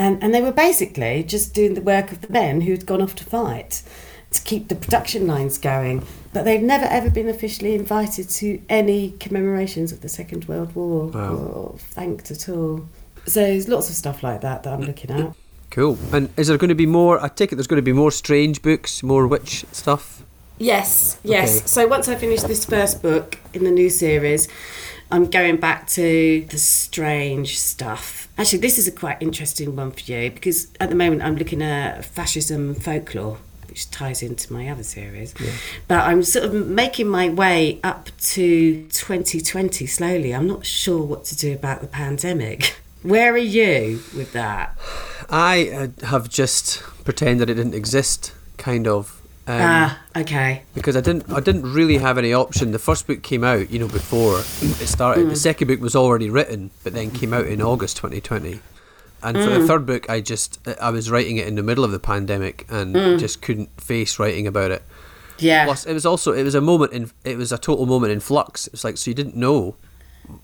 And, 0.00 0.22
and 0.22 0.34
they 0.34 0.40
were 0.40 0.50
basically 0.52 1.22
just 1.22 1.52
doing 1.52 1.74
the 1.74 1.82
work 1.82 2.10
of 2.10 2.22
the 2.22 2.32
men 2.32 2.62
who'd 2.62 2.86
gone 2.86 3.02
off 3.02 3.14
to 3.16 3.24
fight 3.24 3.82
to 4.30 4.40
keep 4.42 4.68
the 4.68 4.74
production 4.74 5.26
lines 5.26 5.58
going. 5.58 6.06
But 6.32 6.44
they've 6.44 6.62
never 6.62 6.86
ever 6.86 7.10
been 7.10 7.28
officially 7.28 7.74
invited 7.74 8.30
to 8.30 8.62
any 8.70 9.10
commemorations 9.20 9.92
of 9.92 10.00
the 10.00 10.08
Second 10.08 10.46
World 10.46 10.74
War 10.74 11.08
Wow. 11.08 11.34
or 11.34 11.78
thanked 11.78 12.30
at 12.30 12.48
all. 12.48 12.88
So 13.26 13.40
there's 13.40 13.68
lots 13.68 13.90
of 13.90 13.94
stuff 13.94 14.22
like 14.22 14.40
that 14.40 14.62
that 14.62 14.72
I'm 14.72 14.80
looking 14.82 15.10
at. 15.10 15.34
Cool. 15.70 15.98
And 16.12 16.30
is 16.38 16.48
there 16.48 16.56
going 16.56 16.70
to 16.70 16.74
be 16.74 16.86
more? 16.86 17.22
I 17.22 17.28
take 17.28 17.52
it 17.52 17.56
there's 17.56 17.66
going 17.66 17.76
to 17.76 17.82
be 17.82 17.92
more 17.92 18.10
strange 18.10 18.62
books, 18.62 19.02
more 19.02 19.26
witch 19.26 19.66
stuff. 19.70 20.24
Yes, 20.58 21.18
yes. 21.24 21.58
Okay. 21.58 21.66
So 21.66 21.86
once 21.88 22.08
I 22.08 22.14
finish 22.14 22.42
this 22.42 22.64
first 22.64 23.02
book 23.02 23.38
in 23.52 23.64
the 23.64 23.70
new 23.70 23.90
series, 23.90 24.48
I'm 25.12 25.26
going 25.26 25.56
back 25.56 25.88
to 25.88 26.46
the 26.48 26.58
strange 26.58 27.58
stuff. 27.58 28.28
Actually, 28.38 28.60
this 28.60 28.78
is 28.78 28.86
a 28.86 28.92
quite 28.92 29.20
interesting 29.20 29.74
one 29.74 29.90
for 29.90 30.00
you 30.00 30.30
because 30.30 30.68
at 30.78 30.88
the 30.88 30.94
moment 30.94 31.22
I'm 31.22 31.36
looking 31.36 31.62
at 31.62 32.04
fascism 32.04 32.70
and 32.70 32.82
folklore, 32.82 33.38
which 33.68 33.90
ties 33.90 34.22
into 34.22 34.52
my 34.52 34.68
other 34.68 34.84
series. 34.84 35.34
But 35.88 36.06
I'm 36.06 36.22
sort 36.22 36.44
of 36.44 36.54
making 36.54 37.08
my 37.08 37.28
way 37.28 37.80
up 37.82 38.10
to 38.18 38.86
2020 38.88 39.86
slowly. 39.86 40.34
I'm 40.34 40.46
not 40.46 40.64
sure 40.64 41.02
what 41.02 41.24
to 41.26 41.36
do 41.36 41.54
about 41.54 41.80
the 41.80 41.88
pandemic. 41.88 42.76
Where 43.02 43.32
are 43.32 43.38
you 43.38 44.02
with 44.14 44.32
that? 44.32 44.78
I 45.28 45.70
uh, 45.70 46.06
have 46.06 46.28
just 46.28 46.82
pretended 47.04 47.48
it 47.48 47.54
didn't 47.54 47.74
exist, 47.74 48.34
kind 48.58 48.86
of. 48.86 49.19
Um, 49.50 49.58
ah, 49.62 50.00
okay. 50.16 50.62
because 50.74 50.96
I 50.96 51.00
didn't 51.00 51.30
I 51.32 51.40
didn't 51.40 51.72
really 51.72 51.96
have 51.98 52.18
any 52.18 52.32
option. 52.32 52.72
The 52.72 52.78
first 52.78 53.06
book 53.06 53.22
came 53.22 53.42
out, 53.42 53.70
you 53.70 53.78
know, 53.78 53.88
before 53.88 54.38
it 54.38 54.86
started. 54.86 55.26
Mm. 55.26 55.30
The 55.30 55.36
second 55.36 55.68
book 55.68 55.80
was 55.80 55.96
already 55.96 56.30
written, 56.30 56.70
but 56.84 56.92
then 56.92 57.10
came 57.10 57.32
out 57.32 57.46
in 57.46 57.60
August 57.62 57.96
2020. 57.96 58.60
And 59.22 59.36
for 59.36 59.42
Mm. 59.44 59.60
the 59.60 59.66
third 59.66 59.86
book, 59.86 60.08
I 60.08 60.20
just 60.20 60.58
I 60.80 60.90
was 60.90 61.10
writing 61.10 61.36
it 61.38 61.48
in 61.48 61.54
the 61.56 61.62
middle 61.62 61.84
of 61.84 61.90
the 61.90 61.98
pandemic 61.98 62.66
and 62.70 62.94
Mm. 62.94 63.18
just 63.18 63.42
couldn't 63.42 63.70
face 63.80 64.18
writing 64.18 64.46
about 64.46 64.70
it. 64.70 64.82
Yeah. 65.38 65.64
Plus, 65.64 65.84
it 65.86 65.94
was 65.94 66.04
also 66.06 66.32
it 66.32 66.42
was 66.42 66.54
a 66.54 66.60
moment 66.60 66.92
in 66.92 67.10
it 67.24 67.36
was 67.36 67.50
a 67.50 67.58
total 67.58 67.86
moment 67.86 68.12
in 68.12 68.20
flux. 68.20 68.68
It's 68.68 68.84
like 68.84 68.98
so 68.98 69.10
you 69.10 69.14
didn't 69.14 69.36
know. 69.36 69.74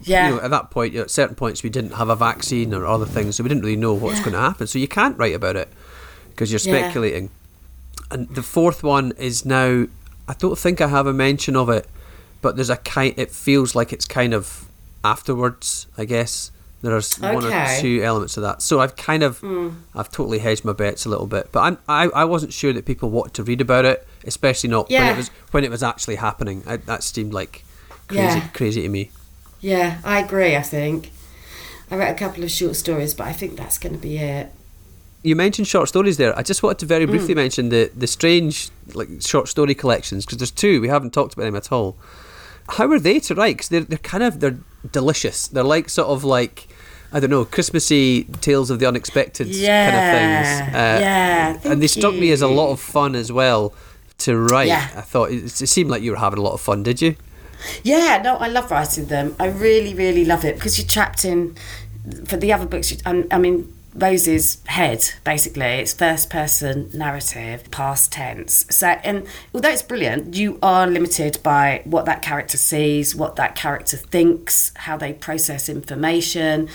yeah. 0.02 0.28
You 0.30 0.34
know, 0.36 0.42
at 0.42 0.50
that 0.50 0.70
point, 0.70 0.94
you 0.94 0.98
know, 0.98 1.04
at 1.04 1.10
certain 1.10 1.36
points, 1.36 1.62
we 1.62 1.70
didn't 1.70 1.92
have 1.92 2.08
a 2.08 2.16
vaccine 2.16 2.74
or 2.74 2.86
other 2.86 3.06
things, 3.06 3.36
so 3.36 3.44
we 3.44 3.48
didn't 3.48 3.62
really 3.62 3.76
know 3.76 3.92
what's 3.94 4.18
Yeah. 4.18 4.24
going 4.24 4.32
to 4.32 4.40
happen. 4.40 4.66
So 4.66 4.78
you 4.80 4.88
can't 4.88 5.16
write 5.16 5.34
about 5.34 5.54
it 5.54 5.68
because 6.30 6.50
you're 6.50 6.58
Yeah. 6.64 6.80
speculating. 6.80 7.30
And 8.10 8.28
the 8.28 8.42
fourth 8.42 8.82
one 8.82 9.12
is 9.18 9.44
now. 9.44 9.86
I 10.28 10.34
don't 10.34 10.58
think 10.58 10.80
I 10.80 10.88
have 10.88 11.06
a 11.06 11.12
mention 11.12 11.54
of 11.56 11.68
it, 11.68 11.86
but 12.42 12.56
there's 12.56 12.70
a 12.70 12.76
kind. 12.76 13.14
It 13.16 13.30
feels 13.30 13.74
like 13.74 13.92
it's 13.92 14.04
kind 14.04 14.34
of 14.34 14.66
afterwards. 15.04 15.86
I 15.96 16.04
guess 16.04 16.50
there's 16.82 17.16
one 17.18 17.44
or 17.44 17.66
two 17.80 18.02
elements 18.02 18.36
of 18.36 18.42
that. 18.42 18.62
So 18.62 18.80
I've 18.80 18.96
kind 18.96 19.22
of, 19.22 19.38
hmm. 19.38 19.70
I've 19.94 20.10
totally 20.10 20.38
hedged 20.38 20.64
my 20.64 20.72
bets 20.72 21.06
a 21.06 21.08
little 21.08 21.26
bit. 21.26 21.50
But 21.50 21.60
I'm, 21.60 21.78
I, 21.88 22.04
I 22.08 22.24
wasn't 22.24 22.52
sure 22.52 22.72
that 22.72 22.84
people 22.84 23.10
wanted 23.10 23.34
to 23.34 23.42
read 23.44 23.60
about 23.60 23.84
it, 23.84 24.06
especially 24.24 24.70
not 24.70 24.88
when 24.90 25.02
it 25.12 25.16
was 25.16 25.28
when 25.50 25.64
it 25.64 25.70
was 25.70 25.82
actually 25.82 26.16
happening. 26.16 26.62
I, 26.66 26.76
that 26.76 27.02
seemed 27.02 27.32
like 27.32 27.64
crazy, 28.08 28.22
Yeah. 28.38 28.48
crazy 28.48 28.82
to 28.82 28.88
me. 28.88 29.10
Yeah, 29.60 29.98
I 30.04 30.20
agree, 30.20 30.54
I 30.54 30.62
think. 30.62 31.10
I 31.90 31.96
wrote 31.96 32.10
a 32.10 32.14
couple 32.14 32.44
of 32.44 32.50
short 32.50 32.76
stories, 32.76 33.14
but 33.14 33.26
I 33.26 33.32
think 33.32 33.56
that's 33.56 33.78
going 33.78 33.94
to 33.94 34.00
be 34.00 34.18
it. 34.18 34.52
You 35.22 35.34
mentioned 35.36 35.66
short 35.66 35.88
stories 35.88 36.16
there. 36.16 36.36
I 36.38 36.42
just 36.42 36.62
wanted 36.62 36.78
to 36.80 36.86
very 36.86 37.06
briefly 37.06 37.34
Mm. 37.34 37.36
mention 37.44 37.68
the 37.70 37.90
the 37.96 38.06
strange 38.06 38.68
like 38.94 39.08
short 39.20 39.48
story 39.48 39.74
collections 39.74 40.24
because 40.24 40.38
there's 40.38 40.50
two. 40.50 40.80
We 40.80 40.88
haven't 40.88 41.12
talked 41.12 41.34
about 41.34 41.44
them 41.44 41.56
at 41.56 41.72
all. 41.72 41.96
How 42.68 42.90
are 42.90 42.98
they 43.00 43.20
to 43.20 43.34
write? 43.34 43.56
Because 43.56 43.68
they're 43.68 43.80
they're 43.90 43.98
kind 44.12 44.22
of 44.22 44.40
they're 44.40 44.58
delicious. 44.92 45.48
They're 45.48 45.64
like 45.76 45.88
sort 45.88 46.08
of 46.08 46.24
like 46.24 46.68
I 47.12 47.20
don't 47.20 47.30
know 47.30 47.44
Christmassy 47.44 48.24
tales 48.40 48.70
of 48.70 48.78
the 48.78 48.86
unexpected 48.86 49.46
Yeah, 49.48 49.90
kind 49.90 49.96
of 50.02 50.06
things. 50.16 50.74
Uh, 50.74 50.98
yeah, 51.00 51.72
and 51.72 51.82
they 51.82 51.86
struck 51.86 52.14
me 52.14 52.30
as 52.32 52.42
a 52.42 52.48
lot 52.48 52.70
of 52.72 52.80
fun 52.80 53.14
as 53.14 53.30
well 53.32 53.72
to 54.18 54.36
write. 54.36 54.68
Yeah. 54.68 54.88
I 54.96 55.00
thought 55.02 55.30
it, 55.30 55.44
it 55.60 55.66
seemed 55.68 55.90
like 55.90 56.02
you 56.02 56.10
were 56.12 56.18
having 56.18 56.38
a 56.38 56.42
lot 56.42 56.52
of 56.54 56.60
fun. 56.60 56.82
Did 56.82 57.00
you? 57.02 57.14
Yeah, 57.82 58.20
no, 58.22 58.36
I 58.36 58.48
love 58.48 58.70
writing 58.70 59.06
them. 59.06 59.34
I 59.40 59.46
really, 59.46 59.94
really 59.94 60.24
love 60.24 60.44
it 60.44 60.56
because 60.56 60.78
you're 60.78 60.86
trapped 60.88 61.24
in. 61.24 61.56
For 62.26 62.36
the 62.36 62.52
other 62.52 62.66
books, 62.66 62.92
you- 62.92 62.98
I'm- 63.04 63.26
I 63.32 63.38
mean, 63.38 63.72
Rose's 63.98 64.58
head, 64.66 65.12
basically. 65.24 65.64
It's 65.64 65.92
first 65.92 66.30
person 66.30 66.90
narrative, 66.92 67.70
past 67.70 68.12
tense. 68.12 68.66
So, 68.70 68.88
and 68.88 69.26
although 69.54 69.70
it's 69.70 69.82
brilliant, 69.82 70.34
you 70.34 70.58
are 70.62 70.86
limited 70.86 71.38
by 71.42 71.82
what 71.84 72.04
that 72.04 72.22
character 72.22 72.56
sees, 72.56 73.14
what 73.14 73.36
that 73.36 73.54
character 73.54 73.96
thinks, 73.96 74.72
how 74.76 74.96
they 74.96 75.12
process 75.12 75.68
information. 75.68 76.68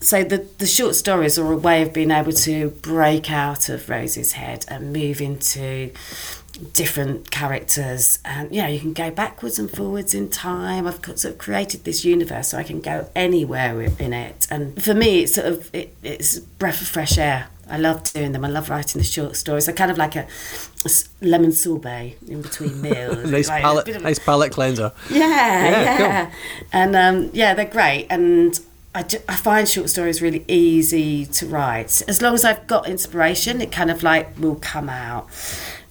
So, 0.00 0.24
the, 0.24 0.46
the 0.58 0.66
short 0.66 0.94
stories 0.94 1.38
are 1.38 1.52
a 1.52 1.56
way 1.56 1.82
of 1.82 1.92
being 1.92 2.10
able 2.10 2.32
to 2.32 2.70
break 2.70 3.30
out 3.30 3.68
of 3.68 3.88
Rose's 3.88 4.32
head 4.32 4.64
and 4.68 4.92
move 4.92 5.20
into 5.20 5.92
different 6.72 7.30
characters 7.32 8.20
and 8.24 8.52
yeah 8.52 8.68
you 8.68 8.78
can 8.78 8.92
go 8.92 9.10
backwards 9.10 9.58
and 9.58 9.70
forwards 9.70 10.14
in 10.14 10.28
time. 10.28 10.86
I've 10.86 11.04
sort 11.04 11.24
of 11.24 11.38
created 11.38 11.84
this 11.84 12.04
universe 12.04 12.48
so 12.48 12.58
i 12.58 12.62
can 12.62 12.80
go 12.80 13.10
anywhere 13.16 13.80
in 13.98 14.12
it. 14.12 14.46
And 14.50 14.80
for 14.82 14.94
me 14.94 15.22
it's 15.22 15.34
sort 15.34 15.46
of 15.48 15.74
it, 15.74 15.94
it's 16.02 16.38
a 16.38 16.42
breath 16.42 16.80
of 16.80 16.88
fresh 16.88 17.18
air. 17.18 17.48
I 17.68 17.78
love 17.78 18.04
doing 18.12 18.32
them. 18.32 18.44
I 18.44 18.48
love 18.48 18.68
writing 18.68 18.98
the 18.98 19.06
short 19.06 19.36
stories. 19.36 19.64
They're 19.66 19.74
kind 19.74 19.90
of 19.90 19.96
like 19.96 20.16
a, 20.16 20.26
a 20.84 20.90
lemon 21.22 21.50
sorbet 21.50 22.18
in 22.28 22.42
between 22.42 22.80
meals. 22.86 23.30
Nice 23.30 23.48
like 23.48 23.62
palate 23.62 23.88
of, 23.88 24.02
nice 24.02 24.18
palate 24.18 24.52
cleanser. 24.52 24.92
Yeah 25.10 25.18
Yeah, 25.70 25.98
yeah, 25.98 26.32
and 26.72 26.94
um, 26.94 27.30
yeah 27.32 27.54
they're 27.54 27.64
great. 27.64 28.06
And 28.10 28.60
I, 28.94 29.02
ju- 29.02 29.22
I 29.28 29.34
find 29.34 29.66
short 29.68 29.88
stories 29.90 30.20
really 30.22 30.44
easy 30.46 31.26
to 31.26 31.46
write. 31.46 32.02
As 32.06 32.22
long 32.22 32.34
as 32.34 32.44
i've 32.44 32.66
got 32.68 32.88
inspiration 32.88 33.60
it 33.60 33.72
kind 33.72 33.90
of 33.90 34.02
like 34.04 34.38
will 34.38 34.54
come 34.56 34.88
out 34.88 35.28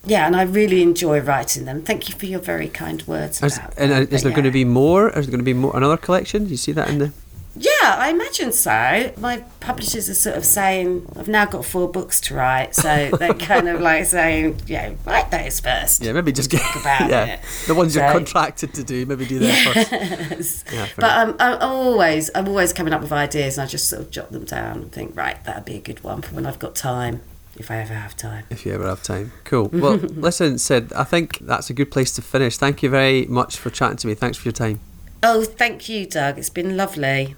yeah, 0.06 0.28
and 0.28 0.36
I 0.36 0.44
really 0.44 0.82
enjoy 0.82 1.20
writing 1.22 1.66
them. 1.66 1.82
Thank 1.82 2.10
you 2.10 2.16
for 2.16 2.26
your 2.26 2.40
very 2.40 2.68
kind 2.68 3.02
words 3.08 3.42
Is, 3.42 3.60
and 3.78 3.92
uh, 3.92 3.96
is 4.14 4.24
there 4.24 4.32
going 4.32 4.44
to 4.44 4.52
be 4.52 4.66
more? 4.66 5.10
Is 5.10 5.26
there 5.26 5.32
going 5.32 5.40
to 5.40 5.44
be 5.46 5.54
more 5.54 5.76
another 5.76 5.98
collection? 5.98 6.46
Do 6.46 6.50
you 6.52 6.58
see 6.58 6.72
that 6.74 6.90
in 6.90 6.98
the? 7.00 7.14
Yeah, 7.56 7.70
I 7.84 8.10
imagine 8.10 8.52
so. 8.52 9.14
My 9.18 9.44
publishers 9.60 10.10
are 10.10 10.16
sort 10.16 10.36
of 10.36 10.44
saying 10.44 11.06
I've 11.16 11.28
now 11.28 11.46
got 11.46 11.64
four 11.64 11.88
books 11.88 12.20
to 12.22 12.34
write, 12.34 12.74
so 12.74 13.12
they're 13.12 13.34
kind 13.52 13.70
of 13.70 13.80
like 13.80 14.06
saying, 14.06 14.60
yeah, 14.66 14.94
write 15.06 15.30
those 15.30 15.60
first. 15.60 16.02
Yeah, 16.04 16.14
maybe 16.14 16.32
just 16.32 16.50
get 16.50 16.62
about 16.76 17.10
yeah 17.12 17.26
it. 17.36 17.40
the 17.68 17.76
ones 17.76 17.96
you're 17.96 18.12
contracted 18.12 18.74
to 18.74 18.84
do. 18.84 19.06
Maybe 19.06 19.26
do 19.28 19.40
that 19.40 20.30
first. 20.30 20.66
Yeah, 20.74 20.88
But 20.96 21.12
um, 21.18 21.36
I'm, 21.40 21.54
I'm 21.62 21.62
always 21.62 22.32
I'm 22.34 22.48
always 22.48 22.74
coming 22.74 22.92
up 22.92 23.02
with 23.02 23.12
ideas, 23.12 23.58
and 23.60 23.68
I 23.68 23.70
just 23.70 23.88
sort 23.88 24.02
of 24.02 24.10
jot 24.10 24.32
them 24.32 24.46
down 24.46 24.78
and 24.82 24.92
think, 24.92 25.16
right, 25.16 25.42
that'd 25.46 25.66
be 25.66 25.76
a 25.76 25.82
good 25.82 26.04
one 26.04 26.24
for 26.24 26.34
when 26.34 26.48
I've 26.48 26.60
got 26.60 26.74
time, 26.76 27.22
if 27.56 27.70
I 27.70 27.78
ever 27.78 27.94
have 27.94 28.16
time. 28.18 28.46
if 28.50 28.66
you 28.66 28.74
ever 28.74 28.88
have 28.88 29.04
time. 29.04 29.32
Cool. 29.44 29.70
Well, 29.74 29.98
listen, 29.98 30.58
Syd, 30.58 30.92
I 30.94 31.04
think 31.04 31.40
that's 31.40 31.70
a 31.70 31.74
good 31.74 31.92
place 31.92 32.12
to 32.14 32.22
finish. 32.22 32.58
Thank 32.58 32.82
you 32.84 32.90
very 32.90 33.26
much 33.26 33.58
for 33.58 33.70
chatting 33.70 33.98
to 33.98 34.08
me. 34.08 34.14
Thanks 34.16 34.38
for 34.38 34.48
your 34.48 34.54
time. 34.54 34.80
Oh, 35.22 35.44
thank 35.44 35.88
you, 35.88 36.06
Doug. 36.06 36.38
It's 36.38 36.50
been 36.50 36.76
lovely. 36.76 37.36